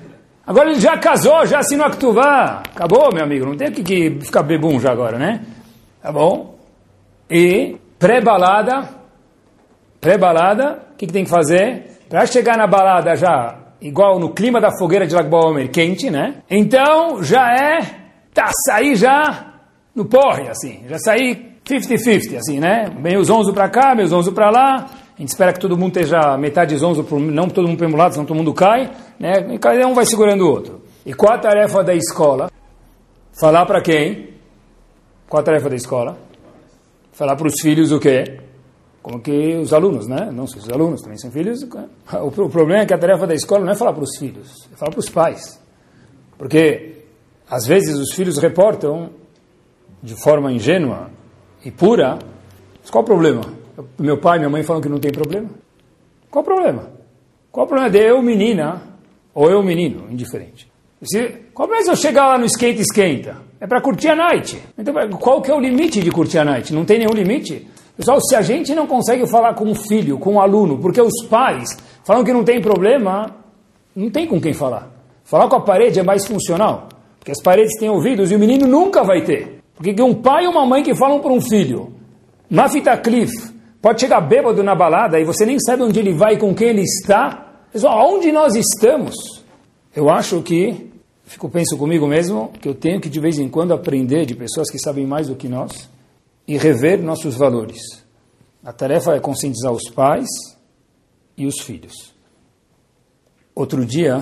[0.48, 2.64] Agora ele já casou, já assinou a Ktuvá.
[2.74, 5.42] Acabou, meu amigo, não tem que, que ficar bebum já agora, né?
[6.02, 6.58] Tá bom?
[7.30, 8.90] E pré-balada,
[10.00, 12.00] pré-balada, o que, que, tem que fazer?
[12.10, 16.42] Para chegar na balada já, igual no clima da fogueira de Lag Baomer, quente, né?
[16.50, 17.80] Então, já é,
[18.34, 19.56] tá, sair já
[19.94, 22.90] no porre, assim, já sair 50-50, assim, né?
[23.00, 26.38] Meio zonzo para cá, meio zonzo para lá, a gente espera que todo mundo esteja
[26.38, 29.54] metade zonzo, não todo mundo para um lado, senão todo mundo cai, né?
[29.54, 30.82] E cada um vai segurando o outro.
[31.06, 32.52] E qual a tarefa da escola?
[33.40, 34.30] Falar para quem?
[35.28, 36.18] Qual a tarefa da escola?
[37.12, 38.40] Falar para os filhos o quê?
[39.02, 40.30] como que os alunos, né?
[40.32, 41.66] Não só os alunos, também são filhos.
[42.22, 44.76] O, problema é que a tarefa da escola não é falar para os filhos, é
[44.76, 45.60] falar para os pais.
[46.38, 47.04] Porque,
[47.50, 49.12] às vezes, os filhos reportam
[50.02, 51.12] de forma ingênua
[51.64, 52.20] e pura,
[52.82, 53.42] mas qual o problema?
[53.98, 55.50] Meu pai e minha mãe falam que não tem problema.
[56.30, 56.90] Qual o problema?
[57.52, 58.82] Qual o problema de eu, menina,
[59.34, 60.70] ou eu, menino, indiferente?
[61.02, 63.38] Se, qual o problema se eu chegar lá no skate esquenta?
[63.60, 64.62] É para curtir a night.
[64.78, 66.74] Então, qual que é o limite de curtir a night?
[66.74, 67.68] Não tem nenhum limite.
[67.96, 71.26] Pessoal, se a gente não consegue falar com o filho, com o aluno, porque os
[71.30, 73.36] pais falam que não tem problema,
[73.94, 74.90] não tem com quem falar.
[75.24, 76.88] Falar com a parede é mais funcional,
[77.20, 79.59] porque as paredes têm ouvidos e o menino nunca vai ter.
[79.80, 81.94] Porque um pai e uma mãe que falam para um filho,
[82.50, 83.32] na fita cliff,
[83.82, 86.68] pode chegar bêbado na balada e você nem sabe onde ele vai e com quem
[86.68, 87.64] ele está.
[87.72, 89.16] Pessoal, onde nós estamos?
[89.96, 90.92] Eu acho que,
[91.24, 94.70] fico penso comigo mesmo, que eu tenho que de vez em quando aprender de pessoas
[94.70, 95.90] que sabem mais do que nós
[96.46, 97.80] e rever nossos valores.
[98.64, 100.28] A tarefa é conscientizar os pais
[101.38, 102.14] e os filhos.
[103.56, 104.22] Outro dia,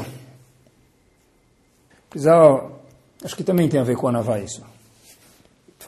[2.10, 2.78] precisava
[3.24, 4.64] Acho que também tem a ver com a Navá isso.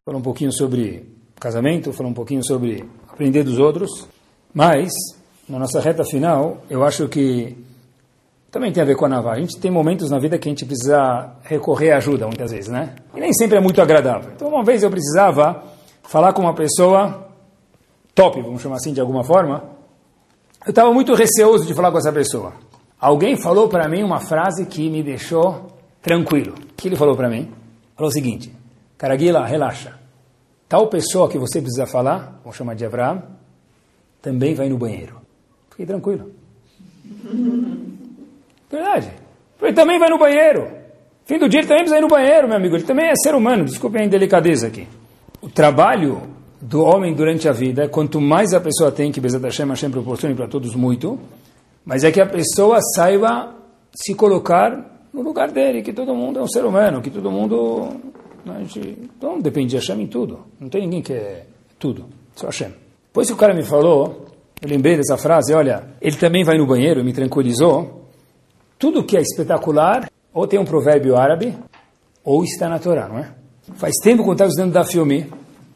[0.05, 1.05] Falou um pouquinho sobre
[1.39, 4.07] casamento, falou um pouquinho sobre aprender dos outros,
[4.53, 4.89] mas
[5.47, 7.57] na nossa reta final, eu acho que
[8.51, 9.33] também tem a ver com a Navá.
[9.33, 12.69] A gente tem momentos na vida que a gente precisa recorrer à ajuda, muitas vezes,
[12.69, 12.95] né?
[13.15, 14.31] E nem sempre é muito agradável.
[14.35, 15.63] Então, uma vez eu precisava
[16.03, 17.27] falar com uma pessoa
[18.15, 19.63] top, vamos chamar assim de alguma forma.
[20.65, 22.53] Eu estava muito receoso de falar com essa pessoa.
[22.99, 25.67] Alguém falou para mim uma frase que me deixou
[26.01, 26.53] tranquilo.
[26.53, 27.51] O que ele falou para mim?
[27.95, 28.51] Falou o seguinte:
[28.99, 29.93] Caraguila, relaxa.
[30.67, 33.23] Tal pessoa que você precisa falar, vamos chamar de Abraham,
[34.21, 35.19] também vai no banheiro.
[35.71, 36.29] Fiquei tranquilo.
[38.69, 39.11] Verdade.
[39.61, 40.67] Ele também vai no banheiro.
[41.25, 42.75] Fim do dia ele também precisa ir no banheiro, meu amigo.
[42.75, 43.65] Ele também é ser humano.
[43.65, 44.87] Desculpem a indelicadeza aqui.
[45.41, 46.21] O trabalho
[46.61, 50.35] do homem durante a vida, quanto mais a pessoa tem, que Bezat Hashem, Hashem proporcione
[50.35, 51.17] para todos muito,
[51.85, 53.55] mas é que a pessoa saiba
[53.93, 57.89] se colocar no lugar dele, que todo mundo é um ser humano, que todo mundo...
[58.45, 60.39] Gente, então depende de Hashem em tudo.
[60.59, 61.45] Não tem ninguém que é
[61.77, 62.73] tudo, só Hashem.
[63.07, 64.25] Depois que o cara me falou,
[64.61, 68.05] eu lembrei dessa frase, olha, ele também vai no banheiro, me tranquilizou.
[68.77, 71.55] Tudo que é espetacular, ou tem um provérbio árabe,
[72.23, 73.31] ou está na Torá, não é?
[73.75, 75.29] Faz tempo que eu estava estudando da filme,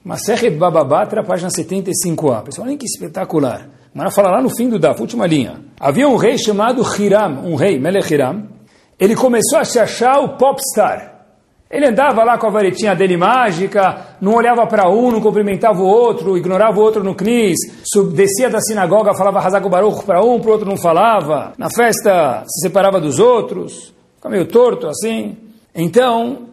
[0.04, 2.44] Masechet Bababatra, página 75a.
[2.44, 3.70] Pessoal, olha que espetacular.
[3.94, 5.62] Mas fala lá no fim do DAF, última linha.
[5.80, 8.44] Havia um rei chamado Hiram, um rei, Melech Hiram.
[9.00, 11.13] Ele começou a se achar o popstar.
[11.74, 15.88] Ele andava lá com a varetinha dele mágica, não olhava para um, não cumprimentava o
[15.88, 17.58] outro, ignorava o outro no knis,
[18.14, 21.54] descia da sinagoga, falava Hazak Baruch para um, para o outro não falava.
[21.58, 25.36] Na festa se separava dos outros, ficava meio torto assim.
[25.74, 26.44] Então,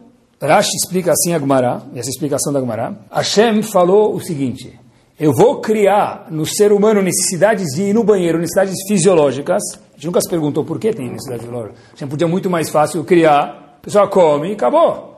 [0.41, 2.97] Rashi explica assim a Gemara, essa explicação da Gemara.
[3.11, 4.73] Hashem falou o seguinte:
[5.19, 9.61] eu vou criar no ser humano necessidades de ir no banheiro, necessidades fisiológicas.
[9.75, 11.75] A gente nunca se perguntou por que tem necessidade fisiológica.
[11.93, 15.10] A gente podia muito mais fácil criar, a pessoa come e acabou.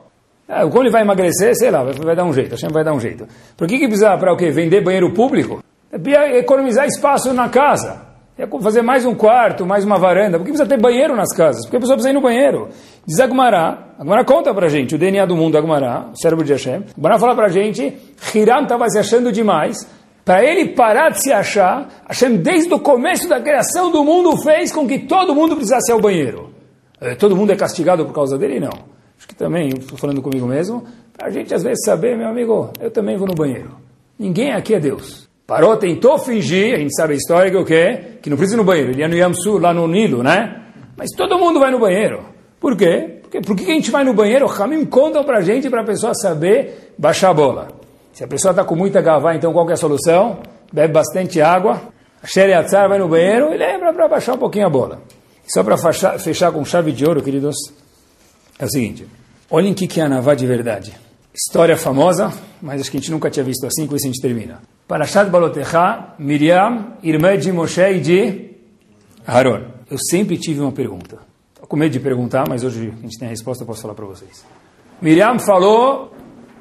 [0.48, 2.92] É, como ele vai emagrecer, sei lá, vai, vai dar um jeito, Hashem vai dar
[2.92, 3.26] um jeito.
[3.56, 4.50] Por que, que precisa para o quê?
[4.50, 5.62] Vender banheiro público?
[5.90, 8.02] É economizar espaço na casa.
[8.36, 10.38] É fazer mais um quarto, mais uma varanda.
[10.38, 11.64] Por que precisa ter banheiro nas casas?
[11.64, 12.68] Porque a pessoa precisa ir no banheiro.
[13.06, 16.82] Diz Agmará, Agmará conta pra gente, o DNA do mundo, Agmará, o cérebro de Hashem.
[16.96, 17.96] Agmará fala pra gente,
[18.34, 19.88] Hiram estava se achando demais.
[20.24, 24.72] Para ele parar de se achar, Hashem, desde o começo da criação do mundo, fez
[24.72, 26.50] com que todo mundo precisasse ir ao banheiro.
[27.00, 28.58] É, todo mundo é castigado por causa dele?
[28.58, 28.93] Não.
[29.24, 30.84] Acho que também, estou falando comigo mesmo,
[31.16, 33.70] para a gente às vezes saber, meu amigo, eu também vou no banheiro.
[34.18, 35.26] Ninguém aqui é Deus.
[35.46, 38.18] Parou, tentou fingir, a gente sabe a história que o quê?
[38.20, 40.62] Que não precisa ir no banheiro, ele ia no Yamsu, lá no Nilo, né?
[40.94, 42.26] Mas todo mundo vai no banheiro.
[42.60, 43.20] Por quê?
[43.22, 44.44] Porque, por que a gente vai no banheiro?
[44.44, 47.68] O Ramim conta para a gente, para a pessoa saber baixar a bola.
[48.12, 50.40] Se a pessoa está com muita gavá, então qual é a solução?
[50.70, 51.80] Bebe bastante água,
[52.22, 55.00] a Atzar vai no banheiro e lembra para baixar um pouquinho a bola.
[55.46, 55.76] Só para
[56.18, 57.56] fechar com chave de ouro, queridos,
[58.58, 59.06] é o seguinte.
[59.50, 60.92] Olhem o que é a Navá de verdade.
[61.34, 62.32] História famosa,
[62.62, 64.62] mas acho que a gente nunca tinha visto assim, com isso a gente termina.
[64.86, 68.50] Parashat Balotecha, Miriam, irmã de Moshe e de
[69.26, 69.62] Aaron.
[69.90, 71.18] Eu sempre tive uma pergunta.
[71.52, 73.94] Estou com medo de perguntar, mas hoje a gente tem a resposta, eu posso falar
[73.94, 74.44] para vocês.
[75.02, 76.14] Miriam falou,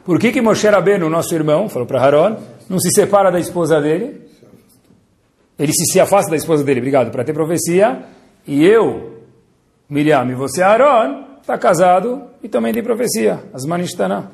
[0.03, 2.37] por que que Moshe Rabbeinu, nosso irmão, falou para Aaron,
[2.69, 4.21] não se separa da esposa dele?
[5.59, 8.05] Ele se, se afasta da esposa dele, obrigado, para ter profecia.
[8.47, 9.21] E eu,
[9.87, 14.31] Miriam, e você, Aaron, está casado e também tem profecia, as Manishtanah.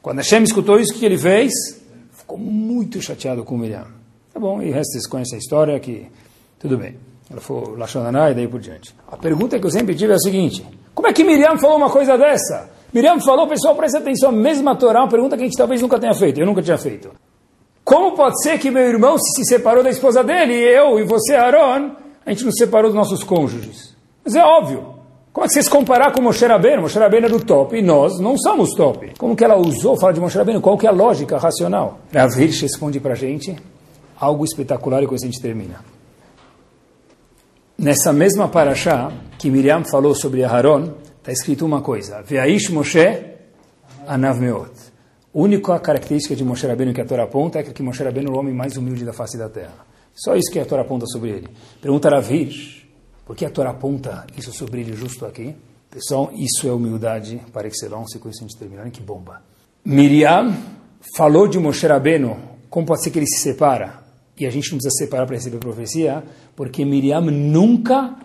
[0.00, 1.52] Quando Hashem escutou isso, o que ele fez?
[2.32, 3.86] ficou muito chateado com Miriam.
[4.32, 6.06] Tá bom, e o resto vocês conhecem a história, que
[6.58, 6.96] tudo bem.
[7.30, 8.94] Ela foi Lashananá e daí por diante.
[9.10, 11.90] A pergunta que eu sempre tive é a seguinte, como é que Miriam falou uma
[11.90, 12.70] coisa dessa?
[12.92, 15.98] Miriam falou, pessoal, presta atenção, a mesma Torá, uma pergunta que a gente talvez nunca
[15.98, 17.10] tenha feito, eu nunca tinha feito.
[17.84, 21.34] Como pode ser que meu irmão se separou da esposa dele, e eu e você,
[21.34, 23.94] Aaron, a gente nos separou dos nossos cônjuges?
[24.24, 24.91] Mas é óbvio.
[25.32, 26.82] Como é que vocês comparar com Moshe Rabbeinu?
[26.82, 29.12] Moshe Rabbeinu é do top e nós não somos top.
[29.18, 30.60] Como que ela usou falar de Moshe Rabbeinu?
[30.60, 32.00] Qual que é a lógica racional?
[32.12, 33.56] Rav Hirsch responde para a gente
[34.20, 35.80] algo espetacular e com isso a gente termina.
[37.78, 42.22] Nessa mesma paraxá que Miriam falou sobre Aharon, está escrito uma coisa.
[42.22, 43.24] Veaish Moshe
[44.06, 44.70] anav meot.
[45.34, 48.36] A única característica de Moshe Rabbeinu que a Torá aponta é que Moshe Rabbeinu é
[48.36, 49.86] o homem mais humilde da face da terra.
[50.14, 51.48] Só isso que a Torá aponta sobre ele.
[51.80, 52.81] Pergunta Rav Hirsch,
[53.32, 55.54] por que a Torá aponta isso sobre ele justo aqui?
[55.90, 58.90] Pessoal, isso é humildade para excellence, com isso a gente termina.
[58.90, 59.40] que bomba.
[59.82, 60.54] Miriam
[61.16, 62.36] falou de Moshe Rabbeinu,
[62.68, 64.02] como pode ser que ele se separa?
[64.38, 66.22] E a gente não precisa separar para receber profecia,
[66.54, 68.16] porque Miriam nunca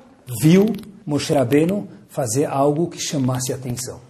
[0.41, 0.65] viu
[1.05, 4.01] Moshe Rabbeinu fazer algo que chamasse atenção.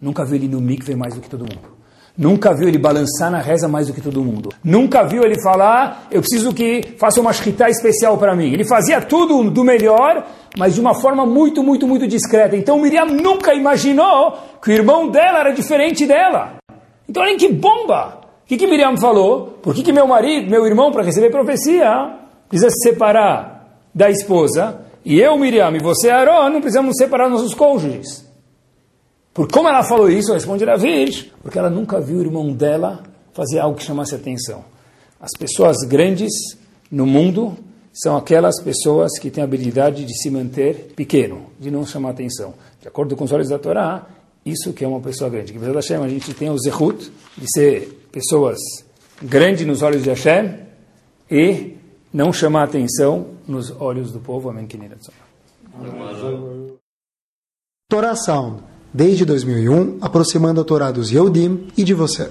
[0.00, 1.76] Nunca viu ele no mikve mais do que todo mundo.
[2.18, 4.48] Nunca viu ele balançar na reza mais do que todo mundo.
[4.64, 8.52] Nunca viu ele falar, eu preciso que faça uma shkita especial para mim.
[8.52, 10.26] Ele fazia tudo do melhor,
[10.58, 12.56] mas de uma forma muito, muito, muito discreta.
[12.56, 16.54] Então Miriam nunca imaginou que o irmão dela era diferente dela.
[17.08, 18.18] Então olha que bomba!
[18.44, 19.58] O que, que Miriam falou?
[19.62, 22.16] Por que, que meu marido, meu irmão, para receber profecia,
[22.48, 23.64] precisa se separar
[23.94, 24.80] da esposa?
[25.04, 28.27] E eu, Miriam, e você, Aaron, não precisamos separar nossos cônjuges.
[29.38, 33.60] Por como ela falou isso, responde David, porque ela nunca viu o irmão dela fazer
[33.60, 34.64] algo que chamasse atenção.
[35.20, 36.32] As pessoas grandes
[36.90, 37.56] no mundo
[37.92, 42.52] são aquelas pessoas que têm a habilidade de se manter pequeno, de não chamar atenção.
[42.82, 44.08] De acordo com os olhos da Torá,
[44.44, 45.52] isso que é uma pessoa grande.
[45.52, 48.58] Que Hashem, a gente tem o zehut de ser pessoas
[49.22, 50.56] grandes nos olhos de Hashem
[51.30, 51.76] e
[52.12, 54.50] não chamar atenção nos olhos do povo.
[54.50, 54.66] Amém.
[57.88, 58.64] Torá Sound,
[58.98, 61.12] desde 2001, aproximando a Torá dos
[61.76, 62.30] e de você.